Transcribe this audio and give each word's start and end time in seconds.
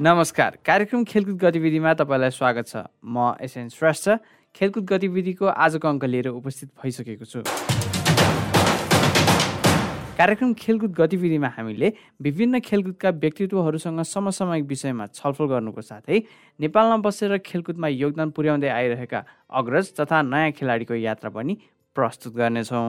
नमस्कार। 0.00 0.56
कार्यक्रम 0.64 1.02
खेलकुद 1.04 1.36
गतिविधिमा 1.38 1.92
तपाईँलाई 1.94 2.30
स्वागत 2.32 2.66
छ। 2.68 2.76
म 3.04 3.36
एसएन 3.36 3.68
श्रेष्ठ। 3.68 4.08
खेलकुद 4.56 4.84
गतिविधिको 4.88 5.44
आजको 5.44 5.88
अङ्क 5.88 6.04
लिएर 6.04 6.28
उपस्थित 6.40 6.68
भइसकेको 6.72 7.24
छु। 7.28 7.44
कार्यक्रम 10.16 10.52
खेलकुद 10.56 10.92
गतिविधिमा 10.96 11.48
हामीले 11.52 11.92
विभिन्न 12.16 12.60
खेलकुदका 12.64 13.10
व्यक्तित्वहरूसँग 13.12 14.00
समसामयिक 14.00 14.64
विषयमा 14.72 15.06
छलफल 15.20 15.46
गर्नुको 15.52 15.82
साथै 15.84 16.16
नेपालमा 16.60 16.96
बसेर 17.04 17.36
खेलकुदमा 17.44 17.88
योगदान 17.92 18.30
पुर्याउँदै 18.32 18.68
आइरहेका 18.72 19.20
अग्रज 19.52 19.92
तथा 20.00 20.22
नयाँ 20.24 20.50
खेलाडीको 20.56 20.94
यात्रा 20.96 21.28
पनि 21.28 21.60
प्रस्तुत 21.96 22.32
गर्नेछौँ। 22.40 22.88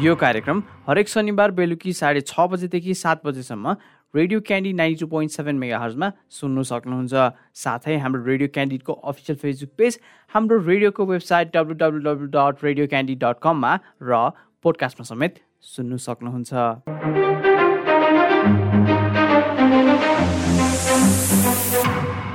यो 0.00 0.14
कार्यक्रम 0.16 0.62
हरेक 0.86 1.08
शनिबार 1.08 1.50
बेलुकी 1.52 1.92
साढे 1.92 2.20
छ 2.20 2.44
बजेदेखि 2.50 2.92
सात 2.98 3.24
बजेसम्म 3.24 3.72
radio 4.14 4.40
Candy 4.40 4.72
ninety 4.72 5.00
two 5.00 5.06
point 5.06 5.32
seven 5.32 5.56
mega 5.62 5.78
हर्जमा 5.78 6.08
सुन्नु 6.36 6.62
सक्नुहुन्छ। 6.68 7.24
साथै 7.62 7.96
हाम्रो 8.04 8.24
रेडियो 8.24 8.48
क्यान्डिडको 8.54 8.92
अफिसियल 9.12 9.38
फेसबुक 9.42 9.70
पेज 9.78 9.98
हाम्रो 10.32 10.58
रेडियोको 10.68 11.06
website 11.10 11.52
W 11.56 11.74
W 11.82 12.00
W 12.06 12.28
dot 12.36 12.64
radio 12.64 12.86
Candy 12.94 13.14
dot 13.24 13.36
कममा 13.42 13.72
र 14.02 14.22
पोडकास्टमा 14.64 15.04
समेत 15.10 15.36
सुन्नु 15.72 15.96
सक्नुहुन्छ। 16.06 16.52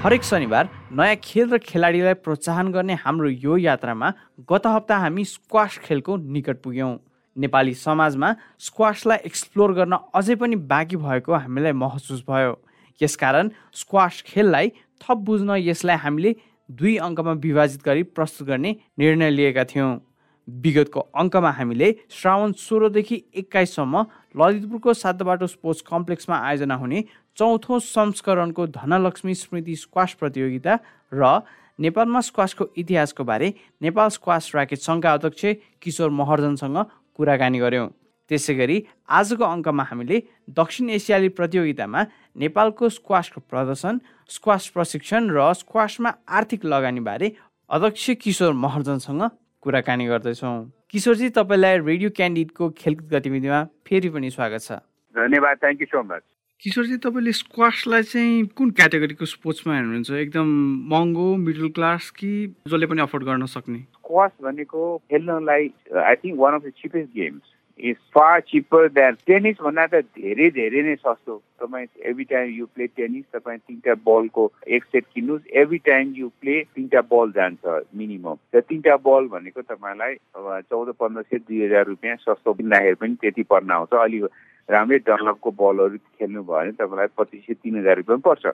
हरेक 0.06 0.24
शनिबार 0.30 0.70
नयाँ 0.94 1.18
खेल 1.24 1.50
र 1.50 1.58
खेलाडीलाई 1.66 2.22
प्रोत्साहन 2.30 2.72
गर्ने 2.78 3.02
हाम्रो 3.02 3.34
यो 3.50 3.58
यात्रामा 3.66 4.14
गत 4.54 4.72
हप्ता 4.76 5.02
हामी 5.08 5.26
स्क्वास 5.34 5.82
खेलको 5.90 6.22
निकट 6.38 6.62
पुग्यौँ। 6.62 6.96
नेपाली 7.38 7.74
समाजमा 7.74 8.34
स्क्वासलाई 8.60 9.18
एक्सप्लोर 9.26 9.74
गर्न 9.74 9.98
अझै 10.16 10.36
पनि 10.36 10.56
बाँकी 10.72 10.96
भएको 10.98 11.34
हामीलाई 11.36 11.72
महसुस 11.74 12.24
भयो। 12.30 12.56
यसकारण 13.02 13.50
स्क्वास 13.74 14.22
खेललाई 14.28 14.72
थप 15.02 15.18
बुझ्न 15.28 15.56
यसलाई 15.60 15.98
हामीले 15.98 16.36
दुई 16.70 16.96
अङ्कमा 17.08 17.32
विभाजित 17.44 17.84
गरी 17.86 18.04
प्रस्तुत 18.16 18.48
गर्ने 18.48 18.76
निर्णय 19.00 19.30
लिएका 19.30 19.64
थियौँ। 19.66 20.00
विगतको 20.48 21.00
अङ्कमा 21.16 21.52
हामीले 21.52 21.92
श्रावण 22.12 22.52
सोह्रदेखि 22.54 23.18
एक्काइससम्म 23.36 24.06
ललितपुरको 24.38 24.94
सातबाटो 24.94 25.48
स्पोर्ट्स 25.48 25.82
कम्प्लेक्समा 25.82 26.38
आयोजना 26.40 26.76
हुने 26.76 27.04
चौथो 27.38 27.80
संस्करणको 27.82 28.68
धनलक्ष्मी 28.78 29.34
स्मृति 29.36 29.76
स्क्वास 29.76 30.14
प्रतियोगिता 30.20 30.74
र 31.12 31.40
नेपालमा 31.80 32.22
स्क्वासको 32.22 32.66
इतिहासको 32.78 33.24
बारे 33.24 33.54
नेपाल 33.82 34.10
स्क्वास 34.10 34.52
ऱ्याकेट 34.56 34.80
सङ्घका 34.80 35.14
अध्यक्ष 35.14 35.46
किशोर 35.82 36.10
महर्जनसँग 36.12 36.78
कुराकानी 37.16 37.60
गऱ्यौँ 37.60 37.88
त्यसै 38.32 38.54
गरी 38.56 38.78
आजको 39.18 39.44
अङ्कमा 39.46 39.84
हामीले 39.90 40.18
दक्षिण 40.60 40.90
एसियाली 40.98 41.30
प्रतियोगितामा 41.40 42.02
नेपालको 42.44 42.90
स्क्वासको 42.98 43.40
प्रदर्शन 43.52 44.00
स्क्वास 44.36 44.68
प्रशिक्षण 44.76 45.30
र 45.38 45.40
स्क्वासमा 45.62 46.12
आर्थिक 46.38 46.66
लगानीबारे 46.66 47.28
अध्यक्ष 47.70 48.10
किशोर 48.24 48.54
महर्जनसँग 48.66 49.22
कुराकानी 49.64 50.06
गर्दैछौँ। 50.06 50.56
किशोरजी 50.92 51.30
तपाईँलाई 51.38 51.78
रेडियो 51.86 52.10
क्यान्डिडको 52.18 52.70
खेलकुद 52.78 53.08
गतिविधिमा 53.14 53.60
फेरि 53.86 54.10
पनि 54.10 54.30
स्वागत 54.30 54.62
छ। 54.62 54.72
धन्यवाद 55.16 55.58
thank 55.62 55.82
you 55.82 55.88
so 55.94 56.04
much 56.04 56.24
Kishorji 56.66 56.98
तपाईँले 56.98 57.32
स्क्वासलाई 57.46 58.04
चाहिँ 58.10 58.46
कुन 58.58 58.70
क्याटेगोरीको 58.74 59.26
स्पोर्ट्समा 59.30 59.74
हेर्नुहुन्छ? 59.76 60.12
एकदम 60.18 60.48
महँगो 60.90 61.26
मिडल 61.38 61.68
क्लास 61.78 62.10
कि 62.18 62.30
जसले 62.66 62.86
पनि 62.90 63.02
अफोर्ड 63.02 63.24
गर्न 63.24 63.46
सक्ने? 63.46 63.80
स्क्वास 64.02 64.32
भनेको 64.42 64.82
खेल्नलाई 65.14 65.70
I 65.94 66.16
think 66.26 66.40
one 66.42 66.54
of 66.58 66.66
the 66.66 66.72
cheapest 66.82 67.12
games 67.14 67.54
is 67.80 67.96
far 68.18 68.40
cheaper 68.50 68.88
than 68.98 69.14
tennis 69.30 69.62
भन्दा 69.62 69.86
त 69.94 70.02
धेरै 70.18 70.50
धेरै 70.58 70.82
नै 70.90 70.96
सस्तो. 71.06 71.36
तपाईँ 71.62 71.86
every 72.02 72.26
time 72.34 72.50
you 72.58 72.66
play 72.74 72.88
tennis 72.98 73.26
तपाईँ 73.38 73.60
तिनवटा 73.62 73.94
बलको 74.10 74.44
एक 74.66 74.84
सेट 74.90 75.06
किन्नुहोस्। 75.14 75.46
एभ्री 75.62 75.78
टाइम 75.86 76.14
यु 76.18 76.32
प्ले 76.42 76.58
तिनवटा 76.74 77.02
बल 77.14 77.32
जान्छ 77.38 77.78
मिनिमम 77.94 78.42
र 78.56 78.66
तिनवटा 78.66 78.98
बल 79.06 79.30
भनेको 79.38 79.62
तपाईँलाई 79.70 80.18
चौध 80.66 80.94
पन्ध्र 80.98 81.22
सय 81.30 81.46
दुई 81.46 81.62
हजार 81.66 81.86
रुपियाँ 81.94 82.18
सस्तो 82.26 82.54
किन्दाखेरि 82.58 83.02
पनि 83.06 83.16
त्यति 83.22 83.44
पर्न 83.54 83.72
आउँछ। 83.78 83.94
अलिक 84.02 84.26
राम्रै 84.70 84.98
डनलपको 85.08 85.50
बलहरू 85.52 85.98
खेल्नुभयो 86.18 86.46
भने 86.46 86.72
तपाईँलाई 86.72 87.08
पच्चिस 87.18 87.46
सय 87.46 87.54
तिन 87.54 87.78
हजार 87.80 87.96
रुपियाँ 87.98 88.20
पर्छ। 88.20 88.46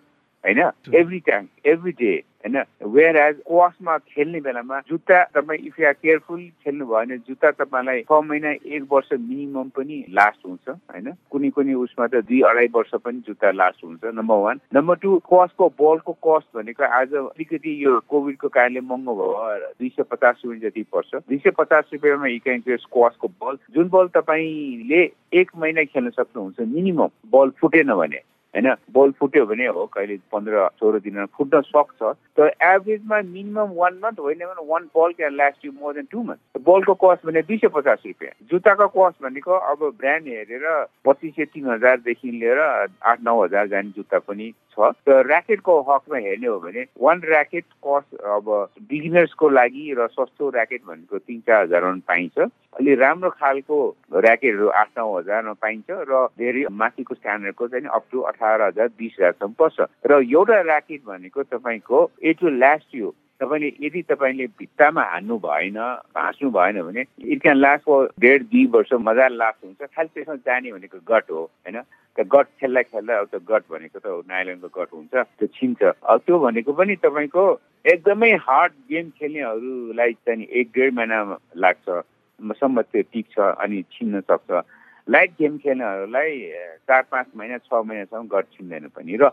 होइन? 0.43 0.59
एभ्री 0.95 1.19
टाइम 1.27 1.47
एभ्री 1.65 1.91
डे 1.91 2.11
होइन? 2.45 2.57
वेयर 2.93 3.17
एज 3.17 3.35
कोसमा 3.45 3.97
खेल्ने 3.97 4.39
बेलामा 4.41 4.79
जुत्ता 4.89 5.23
तपाईँ 5.35 5.59
इफ 5.67 5.79
या 5.79 5.91
केयरफुल 5.93 6.41
खेल्नु 6.63 6.85
भयो 6.85 6.95
भने 6.95 7.17
जुत्ता 7.17 7.51
तपाईँलाई 7.51 8.01
छ 8.01 8.21
महिना 8.25 8.51
एक 8.51 8.87
वर्ष 8.91 9.09
मिनिमम 9.13 9.69
पनि 9.77 10.03
लास्ट 10.09 10.45
हुन्छ 10.45 10.69
होइन? 10.69 11.11
कुनै 11.31 11.49
कुनै 11.49 11.73
उसमा 11.83 12.07
त 12.07 12.23
दुई 12.25 12.41
अढाई 12.49 12.67
वर्ष 12.73 12.91
पनि 13.05 13.21
जुत्ता 13.27 13.51
लास्ट 13.51 13.83
हुन्छ 13.83 14.13
नम्बर 14.17 14.37
वान 14.45 14.59
नम्बर 14.75 14.95
टू 15.03 15.17
कस्टको 15.29 15.67
बलको 15.81 16.13
कस्ट 16.27 16.57
भनेको 16.57 16.83
आज 16.89 17.13
अलिकति 17.21 17.77
यो 17.85 17.99
कोभिडको 18.09 18.47
कारणले 18.49 18.81
महँगो 18.81 19.13
भयो 19.13 19.69
दुई 19.69 19.89
सय 19.89 20.03
पचास 20.09 20.41
रुपियाँ 20.45 20.69
जति 20.69 20.83
पर्छ। 20.93 21.15
दुई 21.15 21.37
सय 21.37 21.51
पचास 21.59 21.93
रुपियाँमा 21.93 22.75
स्क्वासको 22.77 23.27
बल 23.27 23.57
जुन 23.75 23.89
बल 23.89 24.07
तपाईँले 24.17 25.03
एक 25.39 25.51
महिना 25.57 25.83
खेल्न 25.93 26.09
सक्नुहुन्छ 26.09 26.67
मिनिमम 26.67 27.09
बल 27.31 27.49
फुटेन 27.61 27.93
भने। 27.93 28.21
होइन 28.55 28.67
बल 28.95 29.11
फुट्यो 29.19 29.45
भने 29.45 29.67
हो 29.67 29.85
कहिले 29.93 30.17
पन्ध्र 30.31 30.67
सोह्र 30.79 30.99
दिनमा 30.99 31.25
फुट्न 31.37 31.61
सक्छ। 31.67 32.01
तर 32.37 32.47
एभरेजमा 32.63 33.21
मिनिमम 33.21 33.69
वान 33.75 33.99
मन्थ 34.03 34.19
होइन 34.19 34.39
भने 34.39 34.65
one 34.67 34.89
ball 34.95 35.11
can 35.17 35.35
last 35.35 35.65
you 35.65 35.71
more 35.71 35.93
than 35.93 36.07
two 36.11 36.23
month 36.23 36.59
बलको 36.67 36.93
कस्ट 37.03 37.25
भने 37.25 37.41
दुई 37.41 37.57
सय 37.57 37.67
पचास 37.75 38.03
रुपियाँ। 38.05 38.33
जुत्ताको 38.51 38.87
कस्ट 38.97 39.23
भनेको 39.23 39.51
अब 39.51 39.79
ब्रान्ड 39.99 40.27
हेरेर 40.27 40.67
पच्चिस 41.05 41.35
सय 41.35 41.45
तिन 41.45 41.69
हजारदेखि 41.71 42.31
लिएर 42.31 42.59
आठ 42.59 43.23
नौ 43.23 43.43
हजार 43.43 43.67
जाने 43.67 43.93
जुत्ता 43.95 44.19
पनि 44.19 44.51
छ। 44.71 44.91
र 45.07 45.21
ऱ्याकेटको 45.27 45.79
हकमा 45.87 46.17
हेर्ने 46.17 46.47
हो 46.47 46.59
भने 46.59 46.85
वान 46.99 47.21
ऱ्याकेट 47.27 47.65
कस्ट 47.87 48.19
अब 48.35 48.49
बिगिनर्सको 48.89 49.49
लागि 49.49 49.93
र 49.97 50.07
सस्तो 50.11 50.51
ऱ्याकेट 50.51 50.81
भनेको 50.87 51.17
तिन 51.17 51.39
चार 51.39 51.63
हजारमा 51.63 51.99
पाइन्छ। 52.07 52.51
अलि 52.79 52.95
राम्रो 52.95 53.29
खालको 53.29 53.77
ऱ्याकेटहरू 54.15 54.67
आठ 54.81 54.89
नौ 54.97 55.07
हजारमा 55.17 55.53
पाइन्छ 55.61 55.87
र 56.09 56.25
धेरै 56.39 56.65
माथिको 56.81 57.15
स्ट्यान्डर्डको 57.15 57.67
चाहिँ 57.67 57.87
अप 57.97 58.03
टु 58.11 58.19
अठार 58.31 58.61
हजार 58.61 58.87
बिस 58.99 59.15
हजारसम्म 59.19 59.53
पर्छ। 59.59 59.77
र 60.07 60.11
एउटा 60.21 60.55
ऱ्याकेट 60.61 61.01
भनेको 61.05 61.43
तपाईँको 61.51 61.99
इट 62.31 62.43
विल 62.43 62.57
लास्ट 62.59 62.95
यु 62.95 63.11
तपाईँले 63.41 63.69
यदि 63.81 64.01
तपाईँले 64.09 64.45
भित्तामा 64.59 65.03
हान्नु 65.11 65.37
भएन 65.43 65.79
भाँच्नु 66.15 66.49
भएन 66.57 66.81
भने 66.87 67.03
इट 67.33 67.41
क्यान 67.41 67.57
लास्ट 67.57 67.83
फर 67.85 68.07
डेढ 68.21 68.43
दुई 68.51 68.65
वर्ष 68.73 68.93
मजाले 69.01 69.35
लास्ट 69.35 69.65
हुन्छ। 69.65 69.81
खालि 69.95 70.09
त्यसमा 70.13 70.35
जाने 70.45 70.71
भनेको 70.71 70.97
गट 71.11 71.31
हो 71.31 71.41
होइन? 71.41 71.81
त्यो 72.15 72.25
गट 72.31 72.47
खेल्दा 72.61 72.81
खेल्दा 72.81 73.23
त्यो 73.23 73.39
गट 73.49 73.63
भनेको 73.71 73.99
त 73.99 74.07
नाइलनको 74.29 74.67
गट 74.77 74.89
हुन्छ 74.93 75.13
त्यो 75.13 75.47
छिन्छ। 75.57 75.81
त्यो 76.07 76.39
भनेको 76.39 76.71
पनि 76.71 76.95
तपाईँको 77.03 77.43
एकदमै 77.93 78.31
हार्ड 78.47 78.73
गेम 78.91 79.09
खेल्नेहरूलाई 79.19 80.13
चाहिँ 80.13 80.45
एक 80.45 80.67
डेढ 80.75 80.93
महिना 80.93 81.19
लाग्छ। 81.57 82.01
सम्म 82.59 82.81
त्यो 82.81 83.01
टिक्छ 83.13 83.39
अनि 83.39 83.81
छिन्न 83.93 84.21
सक्छ। 84.31 84.63
लाइट 85.07 85.31
गेम 85.39 85.57
खेल्नेहरूलाई 85.57 86.35
चार 86.87 87.03
पाँच 87.11 87.27
महिना 87.37 87.57
छ 87.57 87.73
महिनासम्म 87.73 88.27
गट 88.33 88.45
छिन्दैन 88.57 88.87
पनि 88.95 89.17
र 89.21 89.29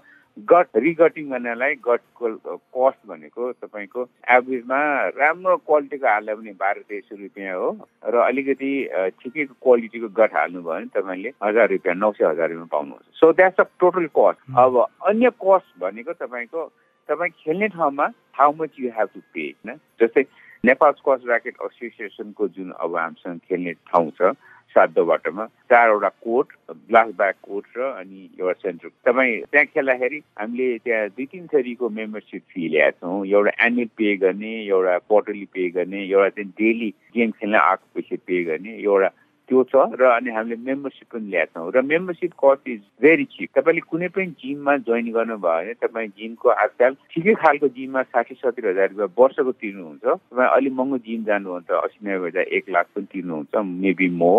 गट 0.50 0.76
रिगटिङ 0.76 1.30
गर्नलाई 1.30 1.74
गटको 1.84 2.28
कस्ट 2.74 3.00
भनेको 3.10 3.52
तपाईँको 3.52 4.02
एभरेजमा 4.34 4.78
राम्रो 5.18 5.56
क्वालिटीको 5.66 6.06
हाल्दा 6.06 6.34
पनि 6.34 6.52
बाह्र 6.62 6.82
तेइस 6.88 7.04
सय 7.08 7.16
रुपियाँ 7.22 7.56
हो 7.58 7.70
र 8.06 8.16
अलिकति 8.22 8.70
ठिकैको 9.18 9.54
क्वालिटीको 9.58 10.08
गट 10.14 10.34
हाल्नुभयो 10.36 10.74
भने 10.74 10.86
तपाईँले 10.94 11.32
हजार 11.42 11.68
रुपियाँ 11.68 11.96
नौ 11.96 12.12
सय 12.12 12.24
हजार 12.24 12.48
रुपियाँ 12.48 12.70
पाउनुहुन्छ। 12.72 13.18
So 13.20 13.32
that's 13.34 13.60
a 13.60 13.66
total 13.80 14.06
cost 14.18 14.38
अब 14.62 14.78
अन्य 15.10 15.30
कस्ट 15.42 15.68
भनेको 15.82 16.12
तपाईँको 16.22 16.66
तपाईँ 17.08 17.30
खेल्ने 17.42 17.68
ठाउँमा 17.74 18.06
how 18.38 18.52
much 18.60 18.70
you 18.80 18.90
have 18.94 19.08
to 19.14 19.20
pay 19.34 19.42
होइन? 19.42 19.76
जस्तै 20.00 20.22
नेपाल 20.64 20.92
स्क्वास 20.92 21.20
ऱ्याकेट 21.28 21.54
एसोसिएसनको 21.64 22.48
जुन 22.48 22.70
अब 22.80 22.96
हामीसँग 22.96 23.38
खेल्ने 23.48 23.72
ठाउँ 23.86 24.10
छ 24.10 24.32
सातो 24.74 25.04
बाटोमा 25.04 25.44
चारवटा 25.70 26.08
कोर्ट 26.24 26.48
ग्लास 26.88 27.12
ब्याग 27.16 27.34
कोर्ट 27.42 27.66
र 27.78 27.82
अनि 28.00 28.28
एउटा 28.40 28.52
सेन्टर 28.62 28.88
तपाईँ 29.06 29.40
त्यहाँ 29.52 29.66
खेल्दाखेरि 29.66 30.18
हामीले 30.40 30.66
त्यहाँ 30.84 31.08
दुई 31.08 31.26
तिन 31.32 31.46
थरीको 31.46 31.88
मेम्बरसिप 31.88 32.42
फी 32.50 32.68
ल्याएको 32.68 32.98
छौँ। 33.00 33.26
एउटा 33.26 33.52
एनुअल 33.66 33.88
पे 33.96 34.16
गर्ने 34.16 34.52
एउटा 34.66 34.98
क्वार्टरली 34.98 35.46
पे 35.54 35.68
गर्ने 35.78 36.04
एउटा 36.04 36.28
चाहिँ 36.28 36.50
डेली 36.58 36.90
गेम 37.16 37.30
खेल्न 37.38 37.54
आएको 37.54 37.86
पैसा 37.94 38.16
पे 38.26 38.44
गर्ने 38.44 38.72
एउटा 38.82 39.08
त्यो 39.48 39.62
छ 39.64 39.74
र 39.96 40.04
अनि 40.12 40.30
हामीले 40.30 40.56
मेम्बरसिप 40.60 41.08
पनि 41.12 41.30
ल्याएको 41.30 41.60
छौँ। 41.60 41.72
र 41.72 41.82
membership 41.82 42.32
cost 42.36 42.68
is 42.68 42.80
very 43.02 43.24
cheap 43.32 43.48
तपाईँले 43.56 43.80
कुनै 43.90 44.08
पनि 44.12 44.26
जिममा 44.40 44.76
जोइन 44.84 45.06
गर्नुभयो 45.12 45.64
भने 45.64 45.74
तपाईँ 45.82 46.08
जिमको 46.18 46.48
आजकल 46.64 46.96
ठिकै 47.12 47.34
खालको 47.42 47.68
जिममा 47.76 48.02
साठी 48.12 48.34
सत्तरी 48.34 48.68
हजार 48.68 48.88
रुपियाँ 48.92 49.14
वर्षको 49.18 49.52
तिर्नुहुन्छ। 49.52 50.04
तपाईँ 50.04 50.48
अलिक 50.48 50.72
महँगो 50.72 50.98
जिम 51.06 51.24
जानुहुन्छ 51.24 51.70
असी 51.80 51.98
नब्बे 52.04 52.28
हजार 52.28 52.46
एक 52.56 52.64
लाख 52.68 52.86
पनि 52.94 53.06
तिर्नुहुन्छ 53.12 53.54
मेबी 53.84 54.08
मो 54.20 54.34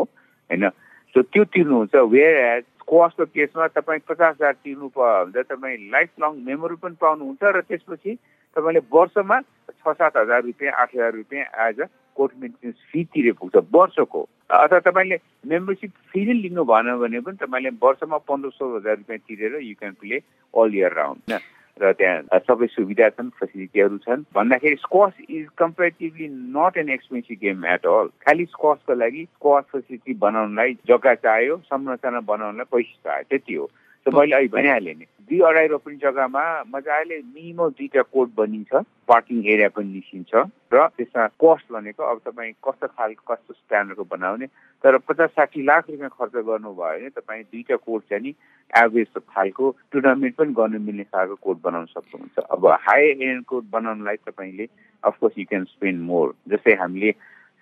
होइन? 0.49 0.69
सो 1.15 1.21
त्यो 1.21 1.43
तिर्नुहुन्छ 1.53 1.95
वेयर 2.13 2.35
एज 2.45 2.63
कस्टको 2.85 3.25
केसमा 3.25 3.67
तपाईँ 3.77 4.05
पचास 4.09 4.35
हजार 4.35 4.53
तिर्नु 4.65 4.87
भने 4.97 5.41
तपाईँ 5.43 5.77
लाइफ 5.89 6.09
लङ 6.21 6.31
मेमोरी 6.45 6.75
पनि 6.85 7.01
पाउनुहुन्छ 7.01 7.41
र 7.57 7.61
त्यसपछि 7.69 8.11
तपाईँले 8.55 8.81
वर्षमा 8.93 9.37
छ 9.73 9.93
सात 9.97 10.17
हजार 10.17 10.41
रुपियाँ 10.43 10.73
आठ 10.73 10.89
हजार 10.95 11.13
रुपियाँ 11.13 11.45
as 11.67 11.81
a 11.81 11.85
court 12.19 12.33
maintenance 12.39 12.89
fee 12.91 13.03
तिरे 13.11 13.31
पुग्छ 13.35 13.63
वर्षको 13.73 14.25
अथवा 14.55 14.79
तपाईँले 14.85 15.19
मेम्बरसिप 15.47 15.91
फेरि 16.11 16.33
लिनु 16.39 16.63
भएन 16.65 16.95
भने 16.99 17.19
पनि 17.21 17.37
तपाईँले 17.37 17.77
वर्षमा 17.81 18.17
पन्ध्र 18.25 18.49
सोह्र 18.51 18.75
हजार 18.77 18.97
रुपियाँ 18.97 19.19
तिरेर 19.21 19.61
you 19.61 19.75
can 19.79 19.93
play 20.01 20.21
all 20.53 20.75
year 20.75 20.93
round 20.95 21.31
होइन 21.31 21.47
र 21.77 21.91
त्यहाँ 21.93 22.39
सबै 22.41 22.67
सुविधा 22.67 23.07
छन् 23.09 23.29
फेसिलिटीहरू 23.39 23.97
छन् 23.99 24.23
भन्दाखेरि 24.35 24.75
squash 24.77 25.13
is 25.29 25.45
comparatively 25.57 26.27
not 26.55 26.77
an 26.77 26.89
expensive 26.89 27.37
game 27.41 27.65
at 27.73 27.85
all 27.87 28.07
खालि 28.25 28.45
स्क्वासको 28.47 28.93
लागि 28.95 29.23
स्क्वास 29.25 29.63
फेसिलिटी 29.71 30.13
बनाउनलाई 30.19 30.73
जग्गा 30.87 31.13
चाहियो 31.21 31.57
संरचना 31.65 32.19
बनाउनलाई 32.27 32.71
पैसा 32.73 32.99
चाहियो 33.05 33.29
त्यति 33.29 33.53
हो 33.53 33.69
त 34.09 34.13
मैले 34.17 34.35
अहिले 34.35 34.49
भनिहालेँ 34.57 34.95
नि। 34.97 35.05
दुई 35.29 35.39
अढाई 35.45 35.67
रोपनी 35.67 35.95
जग्गामा 36.01 36.43
मजाले 36.73 37.17
मिनिमम 37.21 37.69
दुईवटा 37.77 38.01
कोर्ट 38.01 38.29
बनिन्छ 38.37 38.71
पार्किङ 39.07 39.37
एरिया 39.45 39.69
पनि 39.77 39.89
निस्किन्छ 39.93 40.33
र 40.73 40.87
त्यसमा 40.97 41.25
कस्ट 41.37 41.71
भनेको 41.73 42.03
अब 42.03 42.17
तपाईँ 42.25 42.53
कस्तो 42.65 42.87
खालको 42.97 43.33
कस्तो 43.33 43.53
स्ट्यान्डर्डको 43.53 44.03
बनाउने 44.09 44.47
तर 44.83 44.97
पचास 45.05 45.29
साठी 45.37 45.61
लाख 45.69 45.89
रुपियाँ 45.89 46.09
खर्च 46.17 46.33
गर्नुभयो 46.49 46.97
भने 46.97 47.09
तपाईँ 47.13 47.43
दुईवटा 47.43 47.75
कोर्ट 47.85 48.03
चाहिँ 48.09 48.23
नि 48.23 48.33
एभरेज 48.73 49.07
खालको 49.29 49.69
टुर्नामेन्ट 49.91 50.35
पनि 50.35 50.53
गर्नु 50.57 50.79
मिल्ने 50.89 51.03
खालको 51.13 51.35
कोर्ट 51.45 51.59
बनाउन 51.63 51.85
सक्नुहुन्छ। 51.93 52.45
अब 52.49 52.65
हाई 52.89 53.03
एन्ड 53.29 53.45
कोर्ट 53.45 53.65
बनाउनलाई 53.69 54.17
तपाईँले 54.25 54.65
of course 55.03 55.37
you 55.37 55.45
can 55.49 55.63
spend 55.77 56.01
more 56.09 56.33
जस्तै 56.49 56.73
हामीले 56.81 57.11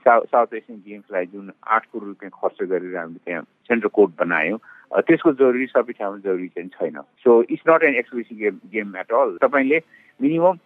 साउथ 0.05 0.53
एसियन 0.55 0.79
गेम्सलाई 0.87 1.25
जुन 1.35 1.51
आठ 1.67 1.85
करोड 1.85 2.07
रुपियाँ 2.07 2.31
खर्च 2.39 2.67
गरेर 2.69 2.97
हामीले 2.97 3.19
त्यहाँ 3.25 3.43
सेन्ट्रल 3.67 3.91
कोर्ट 3.99 4.11
बनायौँ 4.19 4.59
त्यसको 4.91 5.31
जरुरी 5.33 5.65
सबै 5.65 5.93
ठाउँमा 5.93 6.17
जरुरी 6.17 6.47
चाहिँ 6.47 6.69
छैन। 6.69 7.01
So 7.23 7.41
it's 7.49 7.63
not 7.69 7.83
an 7.83 7.95
exclusive 7.95 8.37
game 8.37 8.59
game 8.71 8.97
at 8.97 9.11
all 9.13 9.37
तपाईँले 9.41 9.81
मिनिमम 10.21 10.57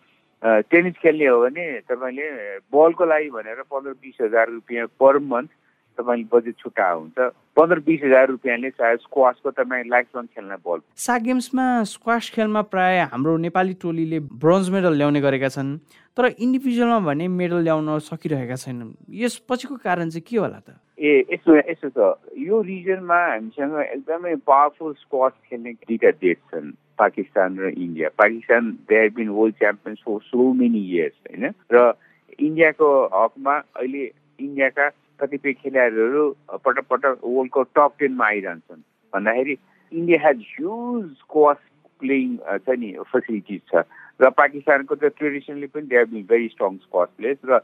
टेनिस 0.72 0.94
खेल्ने 1.02 1.26
हो 1.26 1.42
भने 1.42 1.66
तपाईँले 1.90 2.28
बलको 2.74 3.06
लागि 3.06 3.30
भनेर 3.30 3.62
पन्ध्र 3.72 3.92
बिस 3.92 4.22
हजार 4.22 4.50
रुपियाँ 4.50 4.88
पर 5.00 5.18
मन्थ 5.18 5.50
तपाईँले 5.98 6.28
बजेट 6.34 6.56
छुट्टा 6.60 6.90
हुन्छ। 6.92 7.18
पन्ध्र 7.58 7.80
बिस 7.86 8.00
हजार 8.04 8.28
रुपियाँले 8.28 8.70
चाहे 8.70 8.96
स्क्वासको 8.98 9.52
तपाईँ 9.52 9.84
लाइफ 9.88 10.08
लङ 10.16 10.26
खेल्न 10.36 10.56
बल 10.66 10.80
सा 10.96 11.18
गेम्समा 11.20 11.66
स्क्वास 11.94 12.30
खेलमा 12.36 12.62
प्राय 12.72 13.00
हाम्रो 13.12 13.38
नेपाली 13.48 13.74
टोलीले 13.82 14.20
ब्रोन्ज 14.42 14.70
मेडल 14.70 14.94
ल्याउने 14.98 15.22
गरेका 15.22 15.50
छन् 15.50 15.78
तर 16.18 16.26
इन्डिभिजुअलमा 16.40 17.00
भने 17.08 17.28
मेडल 17.28 17.64
ल्याउन 17.64 17.98
सकिरहेका 18.00 18.56
छैनन्। 18.56 18.92
यस 19.24 19.38
पछिको 19.50 19.76
कारण 19.84 20.10
चाहिँ 20.10 20.24
के 20.28 20.38
होला 20.38 20.60
त? 20.60 20.76
ए 21.00 21.26
यसो 21.34 21.56
यसो 21.56 21.90
छ। 21.90 22.00
यो 22.38 22.62
रिजनमा 22.62 23.20
हामीसँग 23.32 23.76
एकदमै 23.80 24.36
पावरफुल 24.46 24.94
स्क्वास 25.02 25.34
खेल्ने 25.50 25.72
दुईवटा 25.88 26.12
देश 26.22 26.38
छन् 26.52 26.72
पाकिस्तान 27.00 27.50
र 27.60 27.70
India. 27.74 28.10
Pakistan 28.18 28.72
they 28.92 29.08
been 29.16 29.30
world 29.30 29.56
champions 29.56 30.00
for 30.06 30.20
so 30.30 30.52
many 30.54 30.82
years 30.92 31.18
होइन? 31.32 31.46
र 31.74 31.94
इन्डियाको 32.40 32.88
हकमा 33.14 33.56
अहिले 33.80 34.04
इन्डियाका 34.40 34.90
कतिपय 35.22 35.54
खेलाडीहरू 35.62 36.24
पटक 36.66 36.86
पटक 36.92 37.18
वर्ल्डको 37.24 37.64
टप 37.78 37.92
टेनमा 38.00 38.26
आइरहन्छन्। 38.28 38.82
भन्दाखेरि 39.14 39.58
India 39.92 40.20
has 40.28 40.46
huge 40.52 41.04
squash 41.24 41.58
playing 42.02 42.38
छ 42.66 42.78
नि 42.82 42.92
फेसिलिटिज 43.12 43.62
छ। 43.72 43.84
र 44.22 44.30
पाकिस्तानको 44.38 44.96
त 44.96 45.14
ट्रेडिसनली 45.18 45.68
पनि 45.74 45.88
they 45.92 46.04
been 46.14 46.24
very 46.30 46.48
strong 46.54 46.78
squash 46.86 47.10
place 47.18 47.38
र 47.50 47.60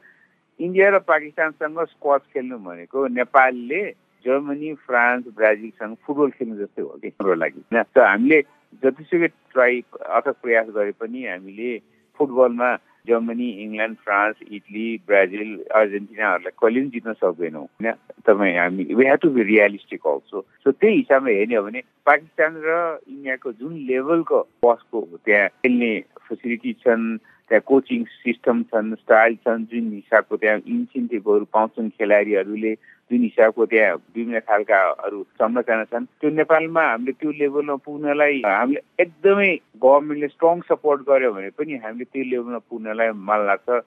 इन्डिया 0.60 0.90
र 0.90 1.00
पाकिस्तानसँग 1.06 1.80
स्क्वास 1.94 2.22
खेल्नु 2.34 2.58
भनेको 2.66 3.08
नेपालले 3.14 3.82
जर्मनी 4.26 4.74
फ्रान्स 4.86 5.26
ब्राजिलसँग 5.38 5.96
फुटबल 6.06 6.30
खेल्नु 6.38 6.56
जस्तै 6.62 6.82
हो 6.82 6.98
कि? 7.02 7.08
हाम्रो 7.08 7.36
लागि 7.42 7.62
होइन? 7.62 7.86
हामीले 7.98 8.40
जतिसुकै 8.84 9.28
ट्राई 9.54 9.82
अथक 10.18 10.36
प्रयास 10.42 10.68
गरे 10.76 10.92
पनि 11.02 11.26
हामीले 11.26 11.78
फुटबलमा 12.20 12.70
Germany 13.08 13.50
England 13.64 13.98
France 13.98 14.36
Italy 14.50 14.88
Brazil 15.08 15.50
अर्जेन्टिनाहरूलाई 15.76 16.52
कहिले 16.56 16.82
पनि 16.82 16.90
जित्न 16.90 17.14
सक्दैनौँ 17.16 17.64
होइन 17.64 17.92
तपाईँ 18.26 18.58
हामी 18.58 18.84
we 18.92 19.06
have 19.06 19.20
to 19.22 19.30
be 19.30 19.44
realistic 19.46 20.08
also 20.08 20.42
so 20.64 20.72
त्यही 20.74 20.96
हिसाबले 20.98 21.34
हेर्ने 21.34 21.56
हो 21.56 21.64
भने 21.64 21.82
पाकिस्तान 22.06 22.62
र 22.66 22.76
इन्डियाको 23.08 23.52
जुन 23.54 23.74
लेभलको 23.88 24.40
बसको 24.66 25.02
त्यहाँ 25.26 25.48
खेल्ने 25.58 25.92
फेसिलिटी 26.22 26.74
छन् 26.82 27.06
त्यहाँ 27.52 27.62
कोचिङ 27.66 28.04
सिस्टम 28.18 28.62
छन् 28.64 28.96
स्टाइल 28.98 29.36
छन् 29.38 29.66
जुन 29.66 29.92
हिसाबको 29.94 30.38
त्यहाँ 30.38 30.60
इन्सेन्टिभहरू 30.68 31.46
पाउँछन् 31.54 31.90
खेलाडीहरूले 31.90 32.74
जुन 33.12 33.22
हिसाबको 33.22 33.66
त्यहाँ 33.66 33.96
विभिन्न 33.96 34.40
खालका 34.44 34.80
अरू 35.06 35.24
संरचना 35.40 35.84
छन् 35.84 36.06
त्यो 36.20 36.30
नेपालमा 36.34 36.84
हामीले 36.84 37.12
त्यो 37.14 37.32
लेभलमा 37.34 37.76
पुग्नलाई 37.86 38.42
हामीले 38.46 38.82
एकदमै 39.00 39.52
गभर्मेन्टले 39.80 40.28
स्ट्रङ 40.28 40.62
सपोर्ट 40.68 41.08
गर्यो 41.08 41.32
भने 41.34 41.50
पनि 41.56 41.80
हामीले 41.80 42.06
त्यो 42.06 42.24
लेभलमा 42.24 42.60
पुग्नलाई 42.68 43.12
mal 43.24 43.46
लाग्छ 43.48 43.80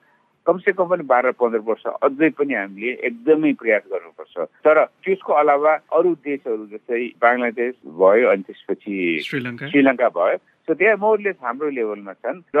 कमसे 0.45 0.71
कम 0.71 0.87
पनि 0.87 1.03
बाह्र 1.03 1.31
पन्ध्र 1.37 1.59
वर्ष 1.61 1.85
अझै 2.01 2.29
पनि 2.33 2.53
हामीले 2.53 2.93
एकदमै 3.03 3.51
प्रयास 3.53 3.83
गर्नुपर्छ 3.91 4.45
तर 4.65 4.83
त्यसको 5.05 5.33
अलावा 5.33 5.73
अरू 5.93 6.13
देशहरू 6.25 6.65
जस्तै 6.65 7.01
बङ्गलादेश 7.21 7.75
भयो 7.99 8.29
अनि 8.29 8.43
त्यसपछि 8.47 8.95
श्रीलङ्का 9.21 10.09
भयो. 10.17 10.37
सो 10.67 10.73
त्यहाँ 10.73 10.97
मोरलेस 10.97 11.35
हाम्रो 11.41 11.69
लेभलमा 11.69 12.13
छन् 12.13 12.41
र 12.55 12.59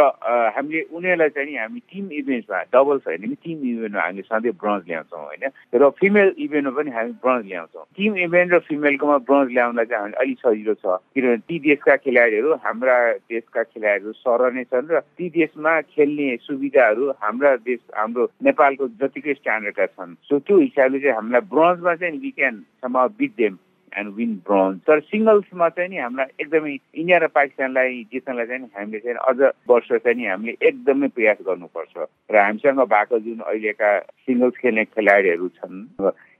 हामीले 0.55 0.81
उनीहरूलाई 0.89 1.29
चाहिँ 1.29 1.57
हामी 1.57 1.79
टिम 1.91 2.05
इभेन्टमा 2.11 2.59
डबल्स 2.73 3.03
होइन 3.07 3.21
कि 3.21 3.37
टिम 3.43 3.57
इभेन्टमा 3.71 4.01
हामीले 4.01 4.23
सधैँ 4.25 4.53
ब्रोन्ज 4.61 4.83
ल्याउँछौँ 4.87 5.21
होइन। 5.21 5.43
र 5.73 5.89
फिमेल 5.99 6.29
इभेन्टमा 6.37 6.75
पनि 6.77 6.91
हामी 6.91 7.11
ब्रोन्ज 7.21 7.45
ल्याउँछौँ। 7.47 7.85
टिम 7.97 8.17
इभेन्ट 8.25 8.53
र 8.53 8.59
फिमेलकोमा 8.67 9.17
ब्रोन्ज 9.29 9.51
ल्याउँदा 9.53 9.83
चाहिँ 9.83 10.01
हामी 10.01 10.17
अलिक 10.21 10.37
सजिलो 10.39 10.73
छ। 10.73 10.85
किनभने 11.13 11.37
ती 11.47 11.59
देशका 11.59 11.95
खेलाडीहरू 12.03 12.49
हाम्रा 12.65 12.97
देशका 13.29 13.63
खेलाडीहरू 13.63 14.11
सर 14.17 14.51
नै 14.51 14.63
छन् 14.63 14.91
र 14.91 14.99
ती 15.17 15.29
देशमा 15.29 15.73
खेल्ने 15.93 16.29
सुविधाहरू 16.41 17.09
हाम्रा 17.21 17.55
देश 17.69 17.79
हाम्रो 17.95 18.23
नेपालको 18.43 18.87
जतिकै 19.01 19.33
स्ट्यान्डर्डका 19.33 19.85
छन्। 19.85 20.15
सो 20.25 20.39
त्यो 20.39 20.57
हिसाबले 20.59 20.99
चाहिँ 20.99 21.15
हामीलाई 21.15 21.41
ब्रोन्जमा 21.53 21.95
चाहिँ 21.95 22.19
we 22.19 22.31
can 22.37 22.55
some 22.81 22.93
beat 23.19 23.31
them 23.37 23.57
and 23.97 24.13
win 24.15 24.33
bronze 24.47 24.79
तर 24.87 24.99
सिङ्गल्समा 24.99 25.69
चाहिँ 25.69 25.89
नि 25.89 25.97
हामीलाई 25.97 26.27
एकदमै 26.39 26.73
इन्डिया 26.95 27.17
र 27.17 27.27
पाकिस्तानलाई 27.27 28.03
जित्नलाई 28.11 28.45
चाहिँ 28.45 28.69
हामीले 28.75 28.99
चाहिँ 28.99 29.17
अझ 29.27 29.51
वर्ष 29.67 29.87
चाहिँ 29.87 30.17
नि 30.17 30.25
हामीले 30.25 30.57
एकदमै 30.61 31.07
प्रयास 31.07 31.37
गर्नुपर्छ। 31.47 31.93
र 32.31 32.37
हामीसँग 32.37 32.79
भएको 32.93 33.19
जुन 33.19 33.39
अहिलेका 33.39 33.89
सिङ्गल्स 33.99 34.57
खेल्ने 34.57 34.85
खेलाडीहरू 34.85 35.47
छन् 35.47 35.87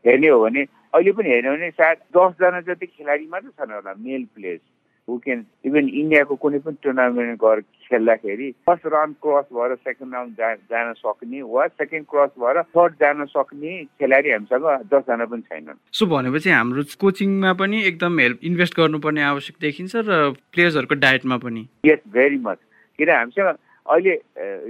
हेर्ने 0.05 0.27
हो 0.27 0.39
भने 0.43 0.61
अहिले 0.93 1.11
पनि 1.11 1.29
हेर्ने 1.29 1.49
हो 1.49 1.55
भने 1.55 1.69
सायद 1.71 1.97
दसजना 2.17 2.61
जति 2.61 2.85
खेलाडी 2.85 3.27
मात्रै 3.27 3.51
छन् 3.59 3.73
होला 3.73 3.93
male 3.99 4.23
players 4.35 4.65
who 5.11 5.17
can 5.23 5.45
even 5.67 5.87
इन्डियाको 6.01 6.35
कुनै 6.43 6.59
पनि 6.65 6.77
टुर्नामेन्ट 6.83 7.39
गएर 7.43 7.61
खेल्दाखेरि 7.91 8.49
फर्स्ट 8.67 8.85
राउन्ड 8.93 9.15
क्रस 9.23 9.47
भएर 9.53 9.75
सेकेन्ड 9.75 10.13
राउन्ड 10.15 10.35
जान 10.71 10.93
सक्ने 10.99 11.41
वा 11.53 11.67
सेकेन्ड 11.79 12.05
क्रस 12.11 12.31
भएर 12.43 12.61
थर्ड 12.75 12.93
जान 13.01 13.25
सक्ने 13.33 13.73
खेलाडी 13.99 14.31
हामीसँग 14.31 14.67
दसजना 14.93 15.25
पनि 15.31 15.41
छैनन्। 15.49 15.79
सो 15.99 16.05
भनेपछि 16.13 16.49
हाम्रो 16.49 16.83
कोचिङमा 17.01 17.53
पनि 17.61 17.83
एकदम 17.89 18.19
हेल्प 18.19 18.39
इन्भेस्ट 18.51 18.77
गर्नुपर्ने 18.79 19.23
आवश्यक 19.31 19.55
देखिन्छ 19.61 19.95
र 20.07 20.21
प्लेयर्सहरूको 20.53 20.95
डायटमा 21.03 21.37
पनि। 21.43 21.67
यस 21.85 21.99
भेरी 22.15 22.39
मच 22.47 22.57
किन 22.99 23.09
हामीसँग 23.09 23.49
अहिले 23.81 24.13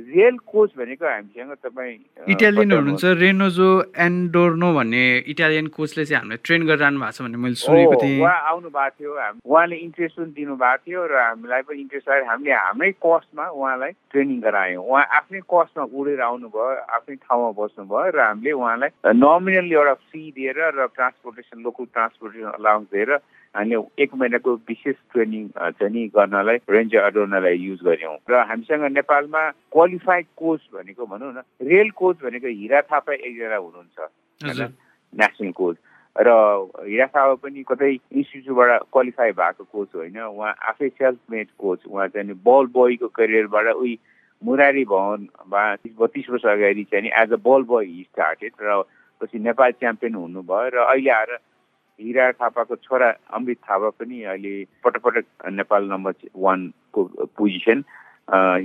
रियल 0.07 0.37
कोच 0.47 0.69
भनेको 0.77 1.05
हामीसँग 1.05 1.51
तपाईँ 1.63 1.97
इटालियन 2.31 2.71
हुनुहुन्छ 2.71 3.05
रेनोजो 3.21 3.69
एन्डोर्नो 4.07 4.69
भन्ने 4.73 5.03
इटालियन 5.33 5.67
कोचले 5.75 6.05
चाहिँ 6.05 6.19
हामीलाई 6.19 6.39
ट्रेन 6.47 6.61
गरिरहनु 6.67 6.99
भएको 6.99 7.11
छ 7.11 7.21
भन्ने 7.21 7.37
मैले 7.43 7.55
सुनेको 7.59 7.95
थिएँ। 8.01 8.21
उहाँ 8.21 8.39
आउनु 8.49 8.69
भएको 8.71 8.95
थियो 8.97 9.11
उहाँले 9.45 9.75
इन्ट्रेस्ट 9.75 10.15
पनि 10.17 10.31
दिनुभएको 10.31 10.83
थियो 10.87 11.01
र 11.11 11.13
हामीलाई 11.21 11.61
पनि 11.67 11.81
इन्ट्रेस्ट 11.81 12.09
आयो। 12.09 12.23
हामीले 12.31 12.53
हाम्रै 12.55 12.91
कस्टमा 13.03 13.45
उहाँलाई 13.51 13.91
ट्रेनिङ 14.11 14.39
गरायौँ। 14.47 14.83
उहाँ 14.87 15.05
आफ्नै 15.19 15.41
कस्टमा 15.53 15.83
उडेर 15.91 16.21
आउनुभयो 16.31 16.69
आफ्नै 16.95 17.15
ठाउँमा 17.27 17.51
बस्नुभयो 17.59 18.09
र 18.15 18.19
हामीले 18.31 18.51
उहाँलाई 18.51 18.89
नमिनली 19.11 19.75
एउटा 19.75 19.93
फी 20.07 20.21
दिएर 20.39 20.57
र 20.79 20.87
ट्रान्सपोर्टेसन 20.95 21.57
लोकल 21.67 21.85
ट्रान्सपोर्टेसन 21.93 22.49
अलाउन्स 22.57 22.87
दिएर 22.95 23.11
हामीले 23.55 24.03
एक 24.03 24.13
महिनाको 24.15 24.51
विशेष 24.67 24.95
ट्रेनिङ 25.11 25.47
चाहिँ 25.59 25.91
नि 25.93 26.07
गर्नलाई 26.15 26.57
रेन्ज 26.69 26.95
अडोर्नलाई 26.95 27.57
युज 27.57 27.79
गऱ्यौँ। 27.83 28.17
र 28.29 28.43
हामीसँग 28.47 28.83
नेपालमा 28.95 29.41
क्वालिफाइड 29.75 30.25
कोच 30.37 30.61
भनेको 30.73 31.05
भनौँ 31.05 31.31
न 31.33 31.43
रियल 31.59 31.89
कोच 31.91 32.15
भनेको 32.23 32.47
हिरा 32.47 32.81
थापा 32.87 33.13
एकजना 33.13 33.55
हुनुहुन्छ। 33.55 34.71
National 35.13 35.51
coach. 35.51 35.75
र 36.15 36.29
हिरा 36.87 37.05
थापा 37.11 37.33
पनि 37.43 37.63
कतै 37.67 37.91
इन्स्टिच्युटबाट 37.91 38.87
क्वालिफाई 38.91 39.31
भएको 39.31 39.63
कोच 39.63 39.89
होइन। 39.95 40.17
उहाँ 40.31 40.53
आफै 40.71 40.89
सेल्फ 40.89 41.19
मेड 41.31 41.47
कोच। 41.59 41.79
उहाँ 41.91 42.07
चाहिँ 42.07 42.39
बल 42.47 42.65
बोयको 42.71 43.07
करियरबाट 43.19 43.67
उही 43.75 43.93
मुरारी 44.43 44.83
भवनमा 44.85 45.63
बत्तिस 45.99 46.29
वर्ष 46.29 46.45
अगाडि 46.55 46.83
चाहिँ 46.91 47.11
as 47.11 47.33
a 47.33 47.39
ball 47.43 47.63
boy 47.67 47.85
started 48.09 48.53
र 48.63 48.81
पछि 49.21 49.39
नेपाल 49.39 49.71
च्याम्पियन 49.71 50.15
हुनुभयो। 50.15 50.69
र 50.71 50.77
अहिले 50.87 51.11
आएर 51.11 51.31
हिरा 52.01 52.31
थापाको 52.31 52.75
छोरा 52.75 53.09
अमृत 53.33 53.57
थापा 53.69 53.89
पनि 53.99 54.23
अहिले 54.23 54.53
पटक 54.83 55.01
पटक 55.05 55.25
नेपाल 55.51 55.83
नम्बर 55.91 56.13
वानको 56.37 57.03
पोजिसन 57.37 57.83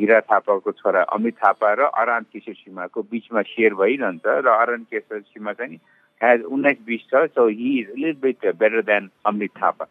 हिरा 0.01 0.21
थापाको 0.31 0.73
छोरा 0.73 1.03
अमित 1.15 1.35
थापा 1.45 1.73
र 1.75 1.91
अरान 2.01 2.23
केशर 2.33 2.55
सीमाको 2.55 3.03
बिचमा 3.13 3.43
सेयर 3.53 3.75
भइरहन्छ 3.75 4.27
र 4.27 4.49
अरान 4.49 4.83
केशर 4.91 5.21
सीमा 5.21 5.53
चाहिँ 5.53 5.79
हेज 6.21 6.43
उन्नाइस 6.49 6.79
बिस 6.87 7.01
छ 7.13 7.25
so 7.29 7.47
he 7.49 7.71
is 7.81 7.89
lil 7.99 8.17
bit 8.23 8.47
better 8.57 8.83
than 8.83 9.09
Amrit 9.27 9.51
Thapa. 9.63 9.87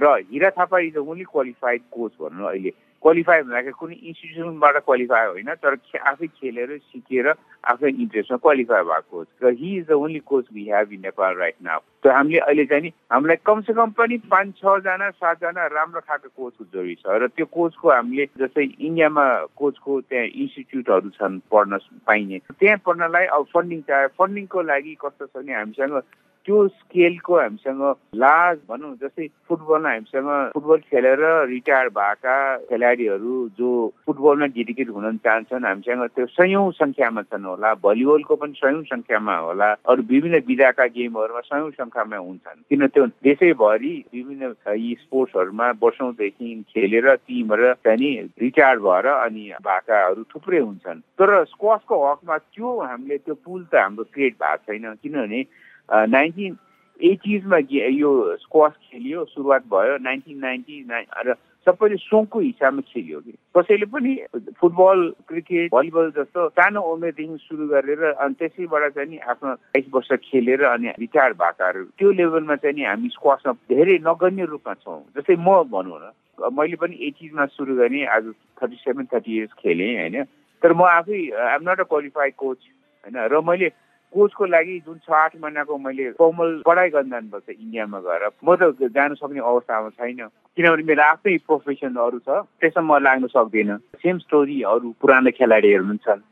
र 0.00 0.16
Hira 0.32 0.50
Thapa 0.56 0.78
is 0.88 0.96
only 0.96 1.24
qualified 1.32 1.82
coach 1.92 2.12
भनौँ 2.20 2.48
अहिले। 2.50 2.72
क्वालिफाई 3.02 3.42
भन्दाखेरि 3.42 3.78
कुनै 3.80 3.94
इन्स्टिट्युसनबाट 3.94 4.76
क्वालिफाई 4.84 5.26
होइन 5.26 5.54
तर 5.62 5.76
आफै 6.12 6.26
खेलेर 6.26 6.76
सिकेर 6.78 7.26
आफै 7.64 7.88
इन्ट्रेस्टमा 7.88 8.38
क्वालिफाई 8.46 8.82
भएको 8.90 9.24
र 9.42 9.52
he 9.60 9.76
is 9.76 9.86
the 9.86 9.92
only 10.04 10.20
coach 10.30 10.46
we 10.54 10.64
have 10.70 10.92
in 10.92 11.00
Nepal 11.00 11.34
right 11.36 11.54
now 11.62 11.80
त 12.04 12.14
हामीले 12.16 12.38
अहिले 12.38 12.64
चाहिँ 12.66 12.82
नि 12.82 12.90
हामीलाई 13.12 13.36
कमसेकम 13.46 13.90
पनि 13.98 14.16
पाँच 14.30 14.54
छजना 14.58 15.10
सातजना 15.10 15.66
राम्रो 15.74 16.00
खालको 16.00 16.28
कोचको 16.36 16.64
जरुरी 16.72 16.94
छ। 16.94 17.06
र 17.06 17.26
त्यो 17.28 17.46
कोचको 17.46 17.90
हामीले 17.90 18.26
जस्तै 18.38 18.64
इन्डियामा 18.78 19.24
कोचको 19.56 20.00
त्यहाँ 20.10 20.26
इन्स्टिच्युटहरू 20.26 21.08
छन् 21.18 21.40
पढ्न 21.50 21.78
पाइने। 22.06 22.38
त्यहाँ 22.60 22.78
पढ्नलाई 22.86 23.26
अब 23.26 23.42
फन्डिङ 23.54 23.80
चाहियो 23.88 24.14
फन्डिङको 24.18 24.62
लागि 24.62 24.94
कस्तो 25.02 25.26
छ 25.26 25.36
भने 25.36 25.52
हामीसँग 25.54 26.00
त्यो 26.46 26.66
स्केलको 26.68 27.38
हामीसँग 27.38 27.80
लाज 28.22 28.58
भनौँ 28.70 28.94
जस्तै 29.02 29.26
फुटबलमा 29.48 29.90
हामीसँग 29.90 30.28
फुटबल 30.54 30.78
खेलेर 30.90 31.22
रिटायर 31.50 31.88
भएका 31.90 32.36
खेलाडीहरू 32.70 33.34
जो 33.58 33.70
फुटबलमा 34.06 34.46
डेडिकेट 34.54 34.90
हुन 34.94 35.16
चाहन्छन् 35.26 35.66
हामीसँग 35.66 36.04
त्यो 36.14 36.26
सयौँ 36.36 36.70
सङ्ख्यामा 36.78 37.22
छन् 37.26 37.50
होला 37.50 37.74
भलिबलको 37.82 38.36
पनि 38.38 38.54
सयौँ 38.62 38.82
सङ्ख्यामा 38.92 39.36
होला 39.46 39.72
अरू 39.90 40.02
विभिन्न 40.12 40.42
विधाका 40.46 40.86
गेमहरूमा 40.94 41.40
सयौँ 41.50 41.70
सङ्ख्यामा 41.82 42.16
हुन्छन्। 42.16 42.62
किन 42.70 42.86
त्यो 42.94 43.06
देशैभरि 43.26 43.94
विभिन्न 44.14 44.54
यी 44.78 44.94
स्पोर्ट्सहरूमा 45.02 45.70
वर्षौँदेखि 45.82 46.54
खेलेर 46.70 47.14
टिमहरू 47.26 47.74
चाहिँ 47.82 48.14
रिटायर 48.46 48.78
भएर 48.86 49.06
अनि 49.18 49.44
भएकाहरू 49.66 50.22
थुप्रै 50.30 50.58
हुन्छन्। 50.58 51.04
तर 51.18 51.44
स्क्वासको 51.50 51.94
हकमा 52.06 52.38
त्यो 52.38 52.80
हामीले 52.80 53.18
त्यो 53.18 53.34
पुल 53.34 53.62
त 53.72 53.74
हाम्रो 53.74 54.04
क्रिएट 54.14 54.34
भएको 54.42 54.64
छैन। 54.66 54.94
किनभने 55.02 55.44
नाइन्टिन 55.88 56.56
एटिजमा 57.00 57.58
यो 57.70 58.36
स्क्वास 58.36 58.72
खेलियो 58.72 59.24
सुरुवात 59.24 59.62
भयो। 59.72 59.96
नाइन्टिन 60.02 60.38
नाइन्टी 60.38 60.84
नाइन 60.88 61.06
र 61.26 61.34
सबैले 61.66 61.96
सोखको 61.96 62.40
हिसाबमा 62.40 62.80
खेलियो 62.80 63.20
कि। 63.20 63.32
कसैले 63.56 63.86
पनि 63.90 64.14
फुटबल 64.54 64.98
क्रिकेट 65.28 65.70
भलिबल 65.74 66.10
जस्तो 66.16 66.48
सानो 66.54 66.80
उमेरदेखि 66.80 67.36
सुरु 67.42 67.66
गरेर 67.68 68.02
अनि 68.06 68.34
त्यसैबाट 68.38 68.92
चाहिँ 68.94 69.08
नि 69.10 69.18
आफ्नो 69.18 69.52
बाइस 69.74 69.86
वर्ष 69.94 70.12
खेलेर 70.24 70.62
अनि 70.64 70.88
रिटायर 70.98 71.32
भएकाहरू 71.42 71.84
त्यो 71.98 72.10
लेभलमा 72.12 72.56
चाहिँ 72.56 72.76
नि 72.76 72.84
हामी 72.84 73.08
स्क्वासमा 73.18 73.52
धेरै 73.66 73.98
नगण्य 74.06 74.44
रूपमा 74.46 74.74
छौँ 74.74 75.00
जस्तै 75.16 75.36
म 75.36 75.62
भनौँ 75.74 75.98
न। 75.98 76.14
मैले 76.54 76.76
पनि 76.76 76.96
एटिजमा 77.02 77.46
सुरु 77.50 77.74
गरेँ 77.76 78.06
आज 78.06 78.30
थर्टी 78.62 78.76
सेभेन 78.76 79.06
थर्टी 79.12 79.36
इयर्स 79.36 79.52
खेलेँ 79.58 79.90
होइन। 79.96 80.22
तर 80.62 80.72
म 80.72 80.86
आफै 80.86 81.18
I'm 81.34 81.62
not 81.66 81.80
a 81.80 81.86
qualified 81.90 82.34
coach 82.36 82.58
होइन। 83.04 83.16
र 83.26 83.40
मैले 83.42 83.68
कोचको 84.16 84.44
लागि 84.56 84.78
जुन 84.86 84.98
छ 85.04 85.12
आठ 85.12 85.32
महिनाको 85.42 85.78
मैले 85.78 86.10
फर्मल 86.20 86.50
पढाइ 86.66 86.90
गर्न 86.90 87.10
जानुपर्छ 87.10 87.48
इन्डियामा 87.50 87.98
गएर 88.06 88.22
म 88.44 88.56
त 88.56 88.92
जानु 88.96 89.14
सक्ने 89.20 89.40
अवस्थामा 89.40 89.88
छैन। 89.96 90.22
किनभने 90.56 90.82
मेरो 90.88 91.02
आफ्नै 91.02 91.36
प्रोफेसन 91.48 92.00
अरू 92.06 92.18
छ 92.24 92.40
त्यसमा 92.60 92.82
म 92.82 93.02
लाग्न 93.04 93.26
सक्दिनँ। 93.36 93.76
सेम 94.00 94.18
स्टोरी 94.24 94.62
अरू 94.72 94.94
पुरानो 95.00 95.30
खेलाडीहरू 95.36 95.84
पनि 95.84 96.00
छन्। 96.06 96.24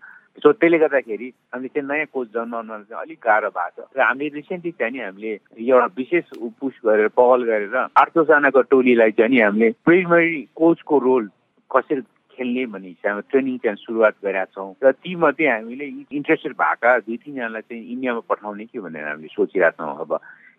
सो 0.42 0.52
त्यसले 0.52 0.78
गर्दाखेरि 0.78 1.28
हामीले 1.54 1.68
चाहिँ 1.74 1.88
नयाँ 1.88 2.06
कोच 2.10 2.28
जन्माउन 2.34 2.68
चाहिँ 2.88 3.02
अलिक 3.02 3.18
गाह्रो 3.22 3.50
भएको 3.54 3.82
छ। 3.84 3.96
र 3.96 4.00
हामीले 4.00 4.34
रिसेन्टली 4.34 4.72
चाहिँ 4.80 4.92
नि 4.92 5.00
हामीले 5.04 5.32
एउटा 5.62 5.86
विशेष 5.98 6.24
पुस 6.58 6.74
गरेर 6.86 7.08
पहल 7.14 7.40
गरेर 7.50 7.76
आठ 7.76 8.08
दसजनाको 8.16 8.62
टोलीलाई 8.72 9.10
चाहिँ 9.14 9.30
नि 9.30 9.40
हामीले 9.44 9.70
प्रिमरी 9.84 10.42
कोचको 10.58 10.98
रोल 11.06 11.24
कसरी 11.70 12.02
खेल्ने 12.36 12.66
भन्ने 12.66 12.88
हिसाबमा 12.88 13.20
ट्रेनिङ 13.30 13.56
चाहिँ 13.58 13.76
सुरुवात 13.76 14.14
गरेका 14.24 14.44
छौँ। 14.44 14.74
र 14.84 14.92
तीमध्ये 14.92 15.46
हामीले 15.48 15.84
इन्ट्रेस्टेड 16.12 16.52
भएका 16.52 16.98
दुई 16.98 17.16
तिनजनालाई 17.16 17.62
चाहिँ 17.62 17.84
इन्डियामा 17.92 18.22
पठाउने 18.28 18.64
कि 18.64 18.78
भनेर 18.78 19.04
हामीले 19.08 19.28
सोचिरहेको 19.30 19.84
छौँ 19.84 20.00
अब। 20.00 20.12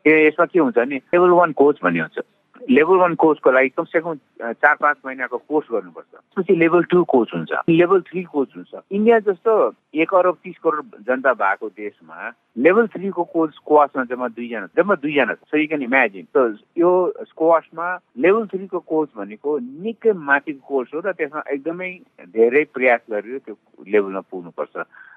यसमा 0.08 0.46
के 0.46 0.60
हुन्छ 0.60 0.77
भने 0.77 0.96
लेभल 0.96 1.29
वान 1.29 1.51
कोच 1.51 1.79
भन्ने 1.84 2.00
हुन्छ। 2.00 2.17
लेभल 2.69 2.97
वान 2.97 3.15
कोचको 3.15 3.51
लागि 3.51 3.69
कमसेकम 3.77 4.15
चार 4.41 4.75
पाँच 4.81 4.97
महिनाको 5.05 5.38
कोर्स 5.38 5.67
गर्नुपर्छ। 5.71 6.07
त्यसपछि 6.13 6.55
लेभल 6.55 6.83
टू 6.91 7.03
कोच 7.03 7.33
हुन्छ। 7.33 7.51
लेभल 7.69 8.01
थ्री 8.01 8.24
कोच 8.24 8.50
हुन्छ। 8.55 8.81
इन्डिया 8.91 9.19
जस्तो 9.27 9.53
एक 10.01 10.13
अरब 10.13 10.38
तिस 10.43 10.57
करोड 10.63 10.85
जनता 11.07 11.33
भएको 11.33 11.69
देशमा 11.69 12.31
लेभल 12.57 12.88
थ्रीको 12.88 13.24
कोच 13.24 13.50
स्क्वासमा 13.55 14.03
जम्मा 14.03 14.27
दुईजना 14.27 14.67
जम्मा 14.77 14.95
दुईजना 14.95 15.33
सो 15.33 15.57
यु 15.57 15.67
क्यान 15.67 15.81
इमेजिन 15.83 16.25
यो 16.77 16.91
स्क्वासमा 17.29 17.88
लेभल 18.17 18.45
थ्रीको 18.47 18.79
कोच 18.79 19.09
भनेको 19.17 19.57
निकै 19.59 20.12
माथिको 20.12 20.67
कोर्स 20.67 20.93
हो 20.95 21.00
र 21.00 21.12
त्यसमा 21.12 21.43
एकदमै 21.51 21.91
धेरै 22.35 22.63
प्रयास 22.74 23.01
गरेर 23.12 23.38
त्यो 23.45 23.55
लेभलमा 23.88 24.21
पुग्नुपर्छ। 24.31 24.75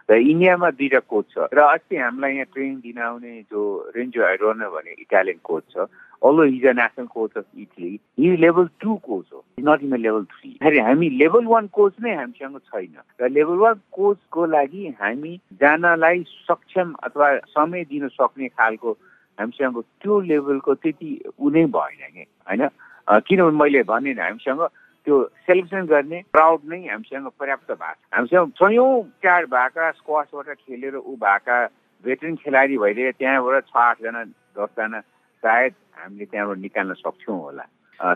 र 0.09 0.17
इन्डियामा 0.17 0.69
दुईवटा 0.71 1.00
कोच 1.12 1.25
छ। 1.33 1.38
र 1.53 1.59
अस्ति 1.61 1.97
हामीलाई 1.97 2.33
यहाँ 2.35 2.47
ट्रेनिङ 2.53 2.77
दिन 2.81 2.99
आउने 2.99 3.33
जो 3.53 3.61
रेन्जो 3.97 4.23
आइरोना 4.25 4.69
भन्ने 4.69 4.93
इटालियन 5.05 5.41
कोच 5.45 5.65
छ 5.73 5.88
Aldo 6.23 6.43
his 6.43 6.65
a 6.67 6.73
national 6.73 7.07
coach 7.07 7.33
of 7.37 7.45
Italy 7.59 7.93
he 8.19 8.37
level 8.37 8.69
two 8.81 8.95
coach 9.05 9.27
हो 9.33 9.45
नट 9.69 9.83
इन 9.85 9.97
लेभल 9.97 10.25
थ्री। 10.33 10.50
फेरि 10.62 10.79
हामी 10.79 11.09
लेभल 11.21 11.45
वान 11.47 11.67
कोच 11.77 11.95
नै 12.03 12.15
हामीसँग 12.17 12.59
छैन। 12.59 12.97
र 13.21 13.29
लेभल 13.29 13.57
वान 13.62 13.75
कोचको 13.93 14.47
लागि 14.47 14.87
हामी 15.00 15.37
जानलाई 15.61 16.25
सक्षम 16.49 16.93
अथवा 17.05 17.29
समय 17.53 17.85
दिन 17.93 18.09
सक्ने 18.09 18.49
खालको 18.49 18.91
हामीसँग 19.38 19.77
त्यो 20.03 20.21
लेभलको 20.21 20.75
त्यति 20.75 21.11
ऊ 21.38 21.50
नै 21.50 21.65
भएन 21.77 22.03
कि 22.17 22.25
होइन? 22.49 22.69
किनभने 23.09 23.59
मैले 23.59 23.83
भने 23.83 24.12
हामीसँग 24.12 24.69
त्यो 25.09 25.19
सेलेक्सन 25.49 25.87
गर्ने 25.88 26.19
प्राउड 26.37 26.65
नै 26.69 26.79
हामीसँग 26.85 27.27
पर्याप्त 27.41 27.71
भएको 27.73 28.17
हामीसँग 28.17 28.50
सयौँ 28.61 28.93
चार 29.25 29.45
भएका 29.49 29.91
स्क्वासबाट 29.97 30.49
खेलेर 30.61 30.97
ऊ 31.00 31.15
भएका 31.17 31.57
भेटरेन 32.05 32.35
खेलाडी 32.45 32.77
भइदिए 32.79 33.12
त्यहाँबाट 33.17 33.65
छ 33.73 33.77
आठजना 33.88 34.25
दसजना 34.53 35.00
सायद 35.43 35.73
हामीले 35.97 36.25
त्यहाँबाट 36.29 36.59
निकाल्न 36.59 36.95
सक्छौँ 37.00 37.38
होला। 37.41 37.65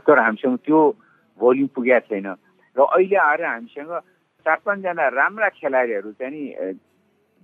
तर 0.05 0.19
हामीसँग 0.21 0.57
त्यो 0.69 0.81
भोल्युम 1.41 1.69
पुगेको 1.73 2.07
छैन। 2.13 2.29
र 2.77 2.81
अहिले 2.85 3.17
आएर 3.17 3.45
हामीसँग 3.45 3.93
चार 4.47 4.59
पाँचजना 4.61 5.09
राम्रा 5.17 5.49
खेलाडीहरू 5.49 6.13
चाहिँ 6.21 6.33
नि 6.37 6.45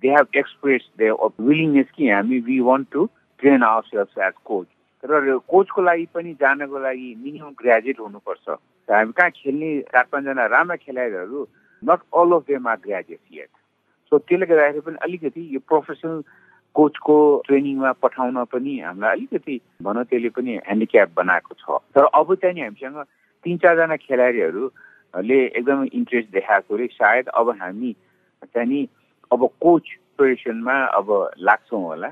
they 0.02 0.08
have 0.12 0.26
express 0.36 0.82
they 1.00 1.10
willingness 1.40 1.88
कि 1.96 2.10
हामी 2.10 2.38
we 2.44 2.60
want 2.68 2.92
to 2.92 3.08
train 3.40 3.62
our 3.64 3.82
self 3.88 4.18
as 4.28 4.36
coach 4.44 4.66
र 5.04 5.38
कोचको 5.48 5.82
लागि 5.82 6.06
पनि 6.14 6.32
जानको 6.40 6.78
लागि 6.78 7.08
मिनिमम 7.24 7.52
ग्रेजुएट 7.60 8.00
हुनुपर्छ। 8.00 8.48
हामी 8.88 9.12
कहाँ 9.12 9.30
खेल्ने 9.30 9.70
चार 9.92 10.04
पाँचजना 10.12 10.46
राम्रा 10.46 10.76
खेलाडीहरू 10.76 11.46
not 11.82 12.00
all 12.18 12.32
of 12.34 12.42
them 12.48 12.68
graduate 12.84 13.20
yet 13.32 13.50
so 14.12 14.18
त्यसले 14.18 14.46
गर्दाखेरि 14.46 14.80
पनि 14.80 14.96
अलिकति 15.06 15.42
यो 15.54 15.60
प्रोफेसनल 15.68 16.22
कोचको 16.74 17.16
ट्रेनिङमा 17.46 17.92
पठाउन 18.02 18.44
पनि 18.52 18.78
हामीलाई 18.80 19.12
अलिकति 19.16 19.60
भनौँ 19.82 20.04
त्यसले 20.10 20.28
पनि 20.34 20.52
ह्यान्डिक्याप 20.66 21.08
बनाएको 21.16 21.54
छ। 21.54 21.78
तर 21.94 22.04
अब 22.18 22.34
चाहिँ 22.34 22.60
हामीसँग 22.60 22.98
तिन 23.46 23.56
चारजना 23.62 23.96
खेलाडीहरूले 24.02 25.40
एकदमै 25.46 25.86
इन्ट्रेस्ट 25.94 26.28
देखाएकोले 26.32 26.86
सायद 26.98 27.28
अब 27.38 27.50
हामी 27.60 27.92
चाहिँ 28.42 28.68
नि 28.68 28.80
अब 29.30 29.46
कोच 29.62 29.84
प्रिपरेसनमा 30.16 30.76
अब 30.98 31.08
लाग्छौँ 31.38 31.82
होला। 31.82 32.08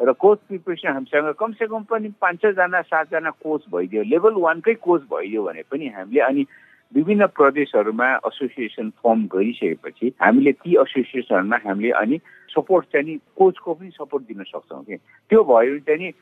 र 0.00 0.12
कोच 0.12 0.38
प्रिपरेसन 0.48 0.88
हामीसँग 0.88 1.34
कमसेकम 1.38 1.82
पनि 1.90 2.08
पाँच 2.22 2.38
छजना 2.42 2.80
सातजना 2.86 3.30
कोच 3.42 3.62
भइदियो। 3.72 4.02
लेभल 4.02 4.34
वानकै 4.38 4.74
कोच 4.78 5.02
भइदियो 5.10 5.42
भने 5.42 5.62
पनि 5.70 5.86
हामीले 5.96 6.20
अनि 6.20 6.46
विभिन्न 6.94 7.26
प्रदेशहरूमा 7.34 8.08
एसोसिएसन 8.26 8.90
फर्म 9.02 9.26
गरिसकेपछि 9.26 10.12
हामीले 10.22 10.52
ती 10.62 10.70
एसोसिएसनमा 10.80 11.56
हामीले 11.66 11.90
अनि 11.98 12.18
सपोर्ट 12.54 12.86
चाहिँ 12.92 13.18
कोचको 13.36 13.74
पनि 13.74 13.90
सपोर्ट 13.90 14.22
दिन 14.28 14.42
सक्छौँ 14.44 14.82
कि। 14.84 14.96
त्यो 15.30 15.42
भयो 15.44 15.74
भने 15.74 15.80
चाहिँ 15.84 16.12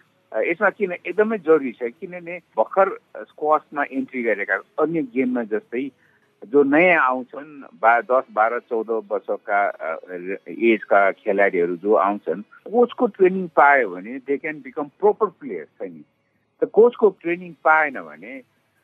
यसमा 0.50 0.70
किन 0.70 0.92
एकदमै 1.06 1.38
जरुरी 1.38 1.72
छ 1.72 1.92
किनभने 2.00 2.38
भर्खर 2.56 2.88
स्क्वासमा 3.28 3.84
इन्ट्री 3.92 4.22
गरेका 4.22 4.56
अन्य 4.82 5.02
गेममा 5.14 5.42
जस्तै 5.52 5.86
जो 6.44 6.62
नयाँ 6.62 7.02
आउँछन् 7.02 7.80
बा 7.80 8.00
दस 8.00 8.24
बाह्र 8.32 8.58
चौध 8.68 8.90
वर्षका 9.10 9.60
एजका 10.48 11.00
खेलाडीहरू 11.12 11.76
जो 11.76 11.94
आउँछन् 11.94 12.42
कोचको 12.70 13.06
ट्रेनिङ 13.06 13.46
पायो 13.56 13.88
भने 13.90 14.18
they 14.26 14.36
can 14.36 14.60
become 14.60 14.86
proper 15.00 15.26
player 15.40 15.64
छ 15.64 15.88
नि? 15.88 16.04
त 16.62 16.64
कोचको 16.72 17.08
ट्रेनिङ 17.22 17.52
पाएन 17.64 18.00
भने 18.00 18.32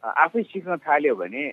आफै 0.03 0.43
सिक्न 0.43 0.77
थाल्यो 0.77 1.15
भने 1.15 1.45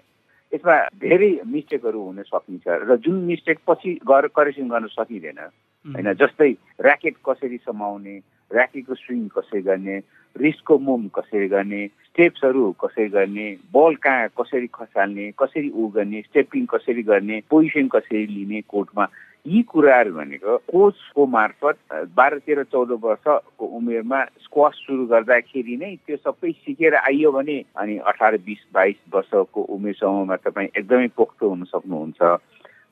यसमा 0.52 0.76
धेरै 0.98 1.32
मिस्टेकहरू 1.46 2.00
हुन 2.02 2.22
सकिन्छ 2.24 2.68
र 2.90 2.96
जुन 2.98 3.18
मिस्टेक 3.30 3.60
पछि 3.68 4.00
गर 4.08 4.28
करेक्सन 4.34 4.70
गर्न 4.70 4.88
सकिँदैन 4.88 5.40
होइन? 5.40 6.14
जस्तै 6.14 6.52
ऱ्याकेट 6.84 7.16
कसरी 7.26 7.58
समाउने 7.58 8.16
ऱ्याकेटको 8.52 8.96
स्विङ 8.96 9.28
कसरी 9.28 9.62
गर्ने 9.62 10.00
रिस्कको 10.38 10.78
मुभ 10.80 11.10
कसरी 11.16 11.48
गर्ने 11.48 11.86
स्टेप्सहरू 12.06 12.72
कसरी 12.84 13.08
गर्ने 13.10 13.48
बल 13.74 13.96
कहाँ 14.04 14.28
कसरी 14.42 14.68
खसाल्ने 14.74 15.32
कसरी 15.40 15.70
उ 15.70 15.88
गर्ने 15.96 16.22
स्टेपिङ 16.22 16.66
कसरी 16.66 17.04
गर्ने 17.04 17.42
पोजिसन 17.50 17.88
कसरी 17.96 18.26
लिने 18.28 18.62
कोर्टमा 18.68 19.08
यी 19.48 19.62
कुराहरू 19.64 20.12
भनेको 20.14 20.58
कोचको 20.70 21.26
मार्फत 21.26 21.78
बाह्र 22.16 22.38
तेह्र 22.40 22.64
चौध 22.72 22.92
वर्षको 23.04 23.66
उमेरमा 23.66 24.24
स्क्वास 24.44 24.82
सुरु 24.86 25.06
गर्दाखेरि 25.12 25.76
नै 25.78 25.96
त्यो 26.08 26.18
सबै 26.18 26.52
सिकेर 26.52 26.96
आइयो 26.96 27.32
भने 27.32 27.58
अनि 27.78 27.98
अठार 28.12 28.38
बिस 28.46 28.66
बाइस 28.74 29.00
वर्षको 29.14 29.62
उमेरसम्ममा 29.76 30.36
तपाईँ 30.44 30.68
एकदमै 30.76 31.08
पोख्तो 31.16 31.50
हुन 31.50 31.64
सक्नुहुन्छ। 31.72 32.22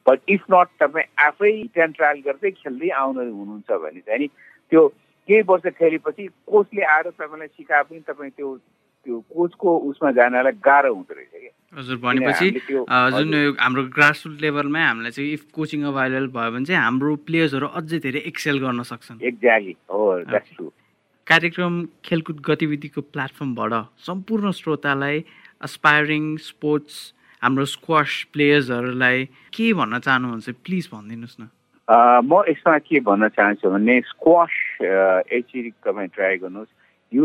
बट 0.05 0.19
इफ 0.29 0.43
नट 0.51 0.67
तपाईँ 0.79 1.11
आफै 1.19 1.51
ट्रायल 1.75 2.21
गर्दै 2.25 2.51
खेल्दै 2.63 2.89
आउनु 3.01 3.19
हुनुहुन्छ 3.19 3.71
भने 3.83 3.99
चाहिँ 4.07 4.27
त्यो 4.71 4.87
केही 5.27 5.41
वर्ष 5.51 5.65
खेलेपछि 5.77 6.27
कोचले 6.47 6.83
आएर 6.95 7.09
तपाईँलाई 7.19 7.47
सिकाए 7.47 7.83
पनि 7.89 7.99
तपाईँ 8.07 8.31
त्यो 8.37 8.49
त्यो 9.05 9.19
कोचको 9.35 9.69
उसमा 9.89 10.11
जानलाई 10.19 10.51
गाह्रो 10.67 10.93
हुँदो 10.93 11.13
रहेछ 11.15 11.33
कि 11.41 11.49
हजुर 11.77 11.97
भनेपछि 12.03 12.47
जुन 13.17 13.33
हाम्रो 13.59 13.83
ग्रासरुट 13.97 14.41
लेभलमै 14.41 14.81
हामीलाई 14.83 15.11
चाहिँ 15.11 15.31
इफ 15.33 15.43
कोचिङ 15.55 15.83
अभाइलेबल 15.91 16.27
भयो 16.35 16.51
भने 16.51 16.65
चाहिँ 16.65 16.81
हाम्रो 16.81 17.15
प्लेयर्सहरू 17.27 17.67
अझै 17.79 17.99
धेरै 18.05 18.21
एक्सेल 18.31 18.59
गर्न 18.63 18.83
सक्छन्। 18.91 19.21
एक्ज्याक्टली 19.31 19.75
हो 19.91 20.01
ट्रु 20.23 20.71
कार्यक्रम 21.27 21.73
खेलकुद 22.05 22.39
गतिविधिको 22.47 23.01
प्लेटफर्मबाट 23.13 23.73
सम्पूर्ण 24.07 24.51
श्रोतालाई 24.59 25.23
अस्पायरिङ 25.67 26.25
स्पोर्ट्स 26.47 26.95
हाम्रो 27.41 27.65
स्क्वास 27.75 28.11
प्लेयर्सहरूलाई 28.33 29.25
के 29.55 29.73
भन्न 29.79 29.99
चाहनुहुन्छ 30.07 30.49
प्लिज 30.65 30.89
भनिदिनुहोस् 30.93 31.39
न। 31.39 31.49
म 31.87 32.43
यसमा 32.49 32.77
के 32.83 32.99
भन्न 32.99 33.27
चाहन्छु 33.31 33.69
भने 33.71 33.99
स्क्वास 34.07 34.51
एकचोटि 34.83 35.69
तपाईँ 35.87 36.07
ट्राई 36.15 36.37
गर्नुहोस्। 36.37 36.67
You 37.11 37.23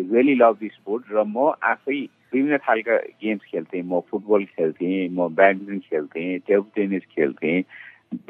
really 0.00 0.34
love 0.34 0.56
this 0.60 0.72
sport 0.72 1.12
र 1.12 1.24
म 1.28 1.52
आफै 1.60 2.00
विभिन्न 2.32 2.56
खालका 2.64 2.96
गेम्स 3.20 3.44
खेल्थेँ। 3.52 3.82
म 3.84 4.00
फुटबल 4.08 4.44
खेल्थेँ 4.56 5.08
म 5.12 5.28
ब्याडमिन्टन 5.36 5.78
खेल्थेँ 5.88 6.38
टेबल 6.48 6.68
टेनिस 6.76 7.04
खेल्थेँ 7.12 7.60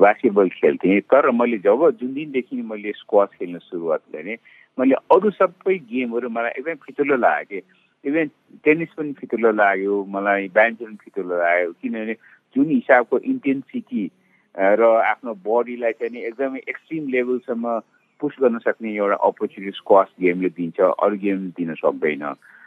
बास्केटबल 0.02 0.48
खेल्थेँ। 0.58 1.00
तर 1.06 1.30
मैले 1.30 1.58
जब 1.62 1.88
जुन 2.02 2.12
दिनदेखि 2.14 2.62
मैले 2.62 2.92
स्क्वास 2.98 3.28
खेल्न 3.38 3.58
सुरुवात 3.70 4.02
गरेँ 4.12 4.36
मैले 4.78 4.94
अरू 5.14 5.30
सबै 5.30 5.78
गेमहरू 5.86 6.28
मलाई 6.28 6.58
एकदमै 6.58 6.74
फितुलो 6.86 7.16
लाग्यो। 7.22 7.60
इभन 8.04 8.26
टेनिस 8.66 8.90
पनि 8.98 9.12
फितुलो 9.14 9.50
लाग्यो 9.62 9.94
मलाई 10.10 10.48
ब्याडमिन्टन 10.58 10.96
फितुलो 11.06 11.34
लाग्यो। 11.38 11.70
किनभने 11.82 12.14
जुन 12.56 12.66
हिसाबको 12.70 13.18
इन्टेन्सिटी 13.30 14.10
र 14.58 14.82
आफ्नो 15.06 15.34
बडीलाई 15.46 15.92
चाहिँ 15.92 16.12
नि 16.12 16.20
एकदमै 16.26 16.60
एक्सट्रिम 16.68 17.08
लेभलसम्म 17.08 17.78
पुस 18.20 18.36
गर्न 18.42 18.58
सक्ने 18.58 18.94
एउटा 18.94 19.16
अपर्च्युनिटी 19.26 19.76
स्क्वास 19.76 20.08
गेमले 20.20 20.48
दिन्छ 20.56 20.80
अरू 20.80 21.16
गेम 21.16 21.48
दिन 21.58 21.74
सक्दैन 21.74 22.24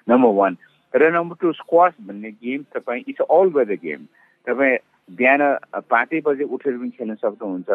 नम्बर 0.08 0.34
वान 0.36 0.58
र 0.94 1.12
नम्बर 1.12 1.36
टू 1.42 1.52
स्क्वास 1.54 1.94
भन्ने 2.08 2.32
गेम 2.32 2.64
तपाईँ 2.76 3.04
इट्स 3.08 3.22
अल 3.30 3.52
वेदर 3.58 3.80
गेम 3.84 4.06
तपाईँ 4.48 4.78
बिहान 5.10 5.42
पाँचै 5.90 6.22
बजे 6.26 6.44
उठेर 6.56 6.78
पनि 6.78 6.90
खेल्न 6.98 7.16
सक्नुहुन्छ 7.16 7.70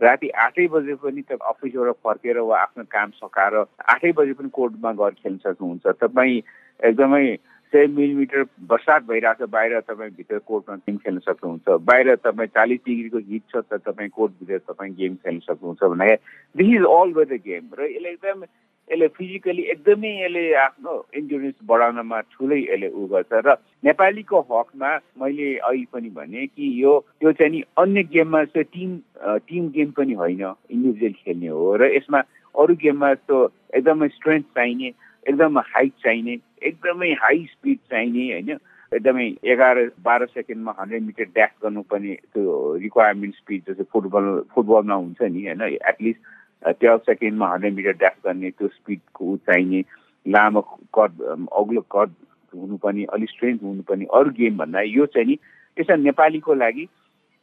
राति 0.00 0.28
आठै 0.44 0.66
बजे 0.66 0.94
पनि 1.02 1.22
तपाईँ 1.22 1.48
अफिसबाट 1.50 1.96
फर्केर 2.04 2.38
वा 2.40 2.58
आफ्नो 2.58 2.84
काम 2.90 3.10
सकाएर 3.14 3.54
आठै 3.94 4.12
बजे 4.18 4.32
पनि 4.32 4.48
कोर्टमा 4.52 4.92
गएर 4.98 5.14
खेल्न 5.22 5.36
सक्नुहुन्छ। 5.44 5.86
तपाईँ 6.02 6.42
एकदमै 6.80 7.26
सय 7.72 7.86
मिलिमिटर 7.86 8.42
बर्सात 8.70 9.02
भइरहेको 9.08 9.46
छ 9.46 9.50
बाहिर 9.50 9.80
तपाईँ 9.80 10.10
भित्र 10.16 10.38
कोर्टमा 10.46 10.76
गेम 10.76 10.96
खेल्न 11.04 11.18
सक्नुहुन्छ। 11.26 11.78
बाहिर 11.90 12.14
तपाईँ 12.24 12.48
चालिस 12.56 12.80
डिग्रीको 12.86 13.18
हिट 13.30 13.42
छ 13.50 13.62
त 13.70 13.78
तपाईँ 13.86 14.08
कोर्टभित्र 14.16 14.58
तपाईँ 14.70 14.94
गेम 14.98 15.14
खेल्न 15.22 15.38
सक्नुहुन्छ 15.46 15.82
भन्दाखेरि 15.82 16.18
this 16.58 16.74
is 16.76 16.84
always 17.18 17.24
the 17.24 17.40
game 17.46 17.64
र 17.78 17.90
यसले 17.90 18.10
एकदम 18.10 18.42
यसले 18.90 19.06
फिजिकली 19.16 19.62
एकदमै 19.72 20.10
यसले 20.20 20.42
आफ्नो 20.66 20.94
इन्जुरेन्स 21.14 21.58
बढाउनमा 21.70 22.20
ठुलै 22.34 22.58
यसले 22.58 22.88
उ 22.90 23.06
गर्छ। 23.12 23.32
र 23.46 23.54
नेपालीको 23.86 24.40
हकमा 24.50 24.90
मैले 25.22 25.48
अहिले 25.58 25.86
पनि 25.94 26.10
भने 26.18 26.46
कि 26.46 26.72
यो 26.82 26.92
त्यो 27.20 27.32
चाहिँ 27.38 27.52
नि 27.52 27.60
अन्य 27.78 28.02
गेममा 28.10 28.42
चाहिँ 28.50 28.66
टिम 28.74 28.90
टिम 29.46 29.68
गेम 29.76 29.90
पनि 29.94 30.14
होइन 30.22 30.42
इन्डिभिजुअल 30.42 31.14
खेल्ने 31.22 31.48
हो। 31.54 31.76
र 31.76 31.94
यसमा 31.94 32.20
अरू 32.54 32.74
गेममा 32.82 33.12
जस्तो 33.14 33.36
एकदमै 33.78 34.08
स्ट्रेन्थ 34.18 34.44
चाहिने 34.58 34.90
एकदम 35.26 35.58
हाइट 35.58 35.92
चाहिने 36.02 36.38
एकदमै 36.62 37.12
हाई 37.22 37.44
स्पिड 37.52 37.78
चाहिने 37.90 38.32
होइन? 38.32 38.58
एकदमै 38.92 39.26
एघार 39.52 39.78
बाह्र 40.02 40.26
सेकेन्डमा 40.26 40.74
हन्ड्रेड 40.78 41.02
मिटर 41.02 41.24
ड्यास 41.34 41.50
गर्नुपर्ने 41.62 42.14
त्यो 42.34 42.76
रिक्वायरमेन्ट 42.82 43.34
स्पिड 43.36 43.62
जस्तो 43.68 43.84
फुटबल 43.92 44.28
फुटबलमा 44.54 44.94
हुन्छ 44.94 45.22
नि 45.22 45.44
होइन? 45.46 45.62
एटलिस्ट 45.62 46.20
टुवेल्भ 46.80 47.02
सेकेन्डमा 47.06 47.48
हन्ड्रेड 47.52 47.74
मिटर 47.74 47.92
ड्यास 47.98 48.16
गर्ने 48.24 48.50
त्यो 48.50 48.68
स्पिडको 48.68 49.36
चाहिने 49.46 49.84
लामो 50.26 50.60
कट 50.98 51.20
अग्लो 51.60 51.80
कट 51.96 52.10
हुनुपर्ने 52.52 53.04
अलिक 53.14 53.30
स्ट्रेन्थ 53.30 53.62
हुनुपर्ने 53.62 54.06
अरू 54.14 54.30
गेम 54.38 54.56
भन्दा 54.58 54.80
यो 54.80 55.06
चाहिँ 55.14 55.26
नि 55.26 55.36
त्यसमा 55.76 55.96
नेपालीको 55.96 56.54
लागि 56.54 56.88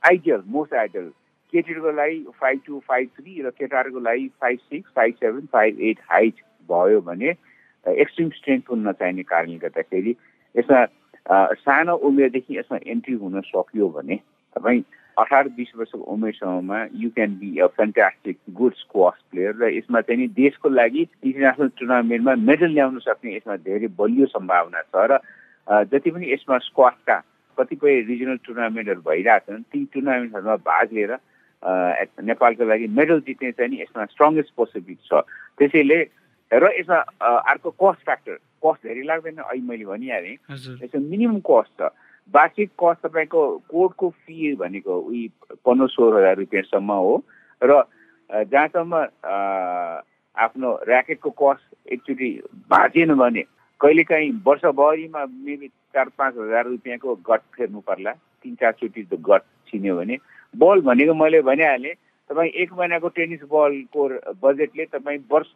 आइडियल 0.03 0.41
मोस्ट 0.55 0.73
आइडियल 0.73 1.09
केटीहरूको 1.53 1.91
लागि 1.97 2.19
फाइभ 2.41 2.59
टू 2.65 2.79
फाइभ 2.87 3.09
थ्री 3.17 3.41
र 3.41 3.49
केटाहरूको 3.59 3.99
लागि 3.99 4.27
five 4.41 4.59
six 4.59 4.91
five 4.95 5.13
seven 5.19 5.45
five 5.53 5.79
eight 5.89 5.99
height 6.11 6.41
भयो 6.69 7.01
भने 7.01 7.31
एक्सट्रिम 7.87 8.29
स्ट्रेन्थ 8.35 8.69
हुन 8.69 8.87
नचाहिने 8.87 9.23
कारणले 9.23 9.57
गर्दाखेरि 9.63 10.15
यसमा 10.55 10.85
सानो 11.63 11.95
उमेरदेखि 12.07 12.57
यसमा 12.57 12.77
एन्ट्री 12.85 13.13
हुन 13.23 13.41
सक्यो 13.47 13.87
भने 13.97 14.15
तपाईँ 14.55 14.81
अठार 15.17 15.47
बिस 15.57 15.71
वर्षको 15.77 16.03
उमेरसम्ममा 16.13 16.79
you 17.03 17.09
can 17.15 17.31
be 17.39 17.57
a 17.57 17.67
fantastic 17.75 18.37
good 18.57 18.73
squash 18.81 19.21
player 19.31 19.55
र 19.61 19.69
यसमा 19.77 20.01
चाहिँ 20.01 20.21
नि 20.21 20.27
देशको 20.35 20.69
लागि 20.69 21.01
इन्टरनेसनल 21.01 21.69
टुर्नामेन्टमा 21.79 22.35
मेडल 22.49 22.71
ल्याउन 22.73 22.99
सक्ने 23.05 23.35
यसमा 23.35 23.55
धेरै 23.65 23.87
बलियो 23.97 24.25
सम्भावना 24.35 24.81
छ 24.93 25.07
र 25.11 25.19
जति 25.91 26.11
पनि 26.11 26.31
यसमा 26.33 26.57
स्क्वासका 26.67 27.17
कतिपय 27.57 27.99
रिजनल 28.11 28.37
टुर्नामेन्टहरू 28.45 29.01
भइरहेछन् 29.09 29.63
ती 29.73 29.83
टुर्नामेन्टहरूमा 29.93 30.55
भाग 30.69 30.93
लिएर 30.93 31.17
नेपालको 32.29 32.65
लागि 32.69 32.87
मेडल 32.93 33.19
जित्ने 33.27 33.51
चाहिँ 33.51 33.71
नि 33.71 33.81
यसमा 33.81 34.05
स्ट्रङ्गेस्ट 34.13 34.53
पोसिबिलिटी 34.55 35.07
छ। 35.09 35.25
त्यसैले 35.57 35.99
र 36.51 36.71
यसमा 36.79 36.97
अर्को 37.51 37.69
कस्ट 37.75 38.03
फ्याक्टर 38.05 38.35
कस्ट 38.63 38.87
धेरै 38.87 39.03
लाग्दैन। 39.03 39.37
अहिले 39.37 39.67
मैले 39.67 39.85
भनिहालेँ। 39.85 40.35
यसमा 40.83 40.99
मिनिमम 41.01 41.39
कस्ट 41.43 41.71
छ। 41.81 41.89
वार्षिक 42.33 42.69
कस्ट 42.79 43.01
तपाईँको 43.05 43.41
कोर्टको 43.71 44.09
फी 44.09 44.55
भनेको 44.55 44.93
उही 44.99 45.27
पन्ध्र 45.65 45.87
सोह्र 45.87 46.17
हजार 46.17 46.35
रुपियाँसम्म 46.37 46.91
हो। 46.91 47.15
र 47.61 47.83
जहाँसम्म 48.29 48.93
आफ्नो 50.37 50.69
ऱ्याकेटको 50.87 51.29
कस्ट 51.41 51.63
एकचोटि 51.93 52.29
भाँचेन 52.69 53.13
भने 53.15 53.43
कहिलेकाहीँ 53.81 54.31
वर्षभरिमा 54.45 55.25
मेबी 55.25 55.67
चार 55.67 56.09
पाँच 56.17 56.33
हजार 56.37 56.65
रुपियाँको 56.67 57.15
गट 57.29 57.41
फेर्नु 57.55 57.79
पर्ला। 57.87 58.11
तिन 58.43 58.55
चारचोटि 58.55 59.07
गट 59.13 59.41
छिन्यो 59.71 59.95
भने। 59.97 60.17
बल 60.53 60.81
भनेको 60.81 61.13
मैले 61.13 61.41
भनिहालेँ 61.41 61.93
तपाईँ 62.29 62.51
एक 62.51 62.73
महिनाको 62.73 63.07
टेनिस 63.15 63.43
बलको 63.51 64.07
बजेटले 64.43 64.85
तपाईँ 64.91 65.19
वर्ष 65.31 65.47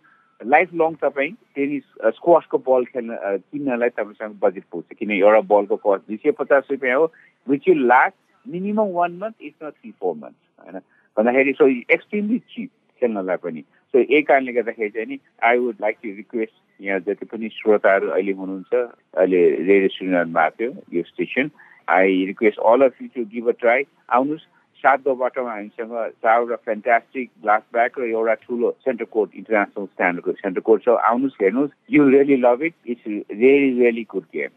लाइफ 0.46 0.74
लङ 0.82 0.94
तपाईँ 1.02 1.32
टेनिस 1.56 1.84
स्क्वासको 2.16 2.58
बल 2.68 2.86
खेल्न 2.86 3.18
किन्नलाई 3.52 3.90
तपाईँसँग 3.90 4.38
बजेट 4.42 4.64
पुग्छ। 4.72 4.98
किन 5.00 5.12
एउटा 5.12 5.42
बलको 5.52 5.76
कस्ट 5.86 6.08
दुई 6.08 6.18
सय 6.24 6.32
पचास 6.40 6.68
रुपियाँ 6.72 6.98
हो 7.00 7.12
which 7.48 7.68
you 7.68 7.74
last 7.76 8.16
minimum 8.46 8.92
one 8.94 9.18
month 9.22 9.36
is 9.42 9.54
not 9.64 9.74
three 9.74 9.92
four 9.92 10.16
month 10.16 10.36
होइन? 10.66 10.80
भन्दाखेरि 11.18 11.54
सो 11.54 11.68
एक्सट्रिमली 11.68 12.40
चिप 12.54 12.70
खेल्नलाई 13.02 13.38
पनि। 13.44 13.62
सो 13.62 14.00
यही 14.00 14.22
कारणले 14.22 14.52
गर्दाखेरि 14.54 14.90
चाहिँ 14.90 15.08
नि 15.08 15.20
I 15.44 15.58
would 15.58 15.76
like 15.82 15.98
to 16.04 16.16
request 16.16 16.54
यहाँ 16.80 17.00
जति 17.08 17.26
पनि 17.26 17.50
श्रोताहरू 17.54 18.08
अहिले 18.10 18.32
हुनुहुन्छ 18.32 18.74
अहिले 18.74 19.42
रेडियो 19.50 19.88
सुनिरहनु 19.98 20.34
भएको 20.34 20.56
थियो 20.60 20.98
यो 20.98 21.04
station 21.08 21.50
I 21.88 22.26
request 22.26 22.60
all 22.72 22.82
of 22.86 23.02
you 23.02 23.08
to 23.16 23.26
give 23.34 23.48
a 23.50 23.56
try 23.60 23.84
आउनुहोस् 24.18 24.48
सातो 24.84 25.16
बाटोमा 25.16 25.52
हामीसँग 25.52 25.94
चारवटा 26.26 26.56
फ्यान्टास्टिक 26.66 27.30
ग्लास 27.42 27.64
ब्याग 27.74 28.00
र 28.00 28.04
एउटा 28.10 28.34
ठुलो 28.44 28.70
सेन्टर 28.86 29.06
कोर्ट 29.16 29.30
इन्टरनेसनल 29.42 29.86
स्ट्यान्डर्डको 29.86 30.32
सेन्टर 30.42 30.62
कोर्ट 30.68 30.82
छ। 30.84 30.90
आउनुहोस् 31.10 31.42
हेर्नुहोस्। 31.42 31.72
You 31.92 32.08
really 32.10 32.38
love 32.46 32.64
it 32.64 32.74
it's 32.88 33.06
really 33.08 33.70
really 33.80 34.04
good 34.14 34.26
game 34.34 34.52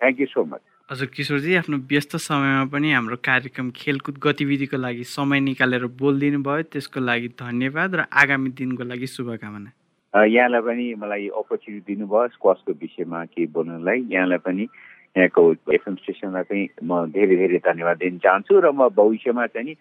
thank 0.00 0.20
you 0.20 0.26
so 0.26 0.44
much 0.44 0.60
हजुर 0.88 1.08
किशोरजी 1.14 1.54
आफ्नो 1.56 1.76
व्यस्त 1.90 2.16
समयमा 2.22 2.64
पनि 2.72 2.90
हाम्रो 2.92 3.16
कार्यक्रम 3.22 3.70
खेलकुद 3.74 4.18
गतिविधिको 4.22 4.76
लागि 4.78 5.04
समय 5.14 5.40
निकालेर 5.46 5.86
बोलिदिनु 6.02 6.42
भयो 6.46 6.62
त्यसको 6.74 7.00
लागि 7.00 7.28
धन्यवाद 7.40 7.94
र 7.94 8.00
आगामी 8.22 8.50
दिनको 8.58 8.84
लागि 8.86 9.06
शुभकामना। 9.14 9.70
यहाँलाई 10.14 10.62
पनि 10.62 10.84
मलाई 11.02 11.26
अपर्च्युनिटी 11.40 11.94
दिनुभयो। 11.94 12.28
स्क्वासको 12.34 12.72
विषयमा 12.82 13.24
केही 13.34 13.46
बोल्नलाई। 13.56 13.98
यहाँलाई 14.14 14.38
पनि 14.46 14.64
यहाँको 15.16 15.42
एफएम 15.72 15.94
स्टेसनलाई 15.96 16.44
चाहिँ 16.44 16.68
म 16.84 17.04
धेरै 17.12 17.36
धेरै 17.36 17.58
धन्यवाद 17.64 17.96
दिन 17.98 18.18
चाहन्छु 18.24 18.60
र 18.60 18.72
म 18.72 18.88
भविष्यमा 18.92 19.46
चाहिँ 19.46 19.66
नि 19.66 19.76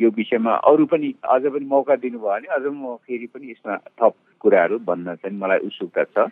यो 0.00 0.10
विषयमा 0.10 0.52
अरू 0.66 0.86
पनि 0.90 1.14
अझ 1.22 1.42
पनि 1.42 1.66
मौका 1.74 1.96
दिनुभयो 2.02 2.28
भने 2.28 2.48
अझ 2.56 2.64
म 2.66 2.96
फेरि 3.06 3.26
पनि 3.34 3.50
यसमा 3.50 3.76
थप 4.00 4.14
कुराहरू 4.42 4.78
भन्न 4.88 5.14
चाहिँ 5.22 5.38
मलाई 5.38 5.58
उत्सुकता 5.68 6.04
छ। 6.10 6.26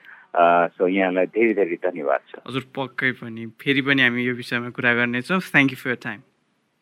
सो 0.74 0.88
यहाँलाई 0.88 1.26
धेरै 1.36 1.54
धेरै 1.54 1.76
धन्यवाद 1.84 2.20
छ। 2.30 2.42
हजुर 2.48 2.64
पक्कै 2.74 3.12
पनि। 3.22 3.46
फेरि 3.60 3.82
पनि 3.86 4.02
हामी 4.02 4.24
यो 4.24 4.34
विषयमा 4.34 4.70
कुरा 4.74 4.92
गर्नेछौँ। 4.94 5.40
Thank 5.52 5.70
you 5.72 5.78
for 5.84 5.94
time 6.06 6.20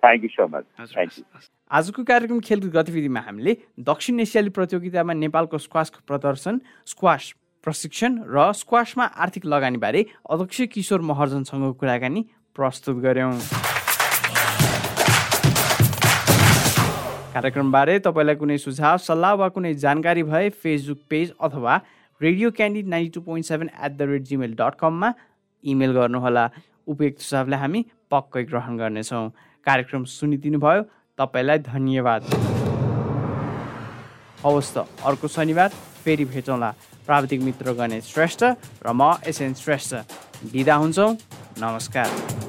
thank 0.02 0.24
you 0.24 0.31
so 0.31 0.46
much 0.48 0.64
thank 0.78 1.12
you 1.18 1.24
आजको 1.70 2.04
कार्यक्रम 2.11 2.40
खेलकुद 2.48 2.72
गतिविधिमा 2.72 3.20
हामीले 3.20 3.57
दक्षिण 3.88 4.20
एसियाली 4.20 4.50
प्रतियोगितामा 4.59 5.12
नेपालको 5.24 5.59
स्क्वासको 5.66 6.00
प्रदर्शन 6.07 6.61
स्क्वास 6.92 7.35
प्रशिक्षण 7.64 8.18
र 8.27 8.51
स्क्वासमा 8.55 9.05
आर्थिक 9.05 9.47
लगानीबारे 9.47 10.05
अध्यक्ष 10.31 10.61
किशोर 10.73 11.01
महर्जनसँग 11.11 11.75
कुराकानी 11.81 12.23
प्रस्तुत 12.57 12.97
गऱ्यौँ। 13.05 13.33
कार्यक्रमबारे 17.35 17.99
तपाईँलाई 18.07 18.37
कुनै 18.37 18.59
सुझाव 18.59 18.97
सल्लाह 18.99 19.33
वा 19.40 19.49
कुनै 19.55 19.75
जानकारी 19.75 20.23
भए 20.23 20.49
फेसबुक 20.62 20.99
पेज 21.11 21.33
अथवा 21.40 21.75
Radio 22.21 22.51
Candy 22.51 22.83
ninety 22.83 23.11
two 23.14 23.21
point 23.21 23.47
seven 23.47 23.71
at 23.85 23.92
the 23.99 24.03
rate 24.11 24.23
Gmail 24.31 24.55
dot 24.59 24.75
कममा 24.81 25.12
इमेल 25.64 25.92
गर्नुहोला। 25.92 26.49
उपयुक्त 26.88 27.21
सुझावलाई 27.21 27.61
हामी 27.61 27.85
पक्कै 28.11 28.42
ग्रहण 28.51 28.77
गर्नेछौँ। 28.79 29.29
कार्यक्रम 29.66 30.05
सुनिदिनु 30.09 30.59
भयो 30.59 30.83
तपाईँलाई 31.18 31.59
धन्यवाद। 31.68 32.23
हवस् 34.42 34.73
त 34.75 34.87
अर्को 35.05 35.29
शनिबार 35.29 35.71
फेरि 36.05 36.25
भेटौँला। 36.25 36.71
प्राविधिक 37.09 37.40
मित्र 37.40 37.73
गणेश 37.73 38.05
श्रेष्ठ 38.12 38.42
र 38.85 38.92
म 38.92 39.03
एसएन 39.27 39.55
श्रेष्ठ। 39.57 39.94
बिदा 40.53 40.75
हुन्छौँ। 40.77 41.14
नमस्कार। 41.59 42.47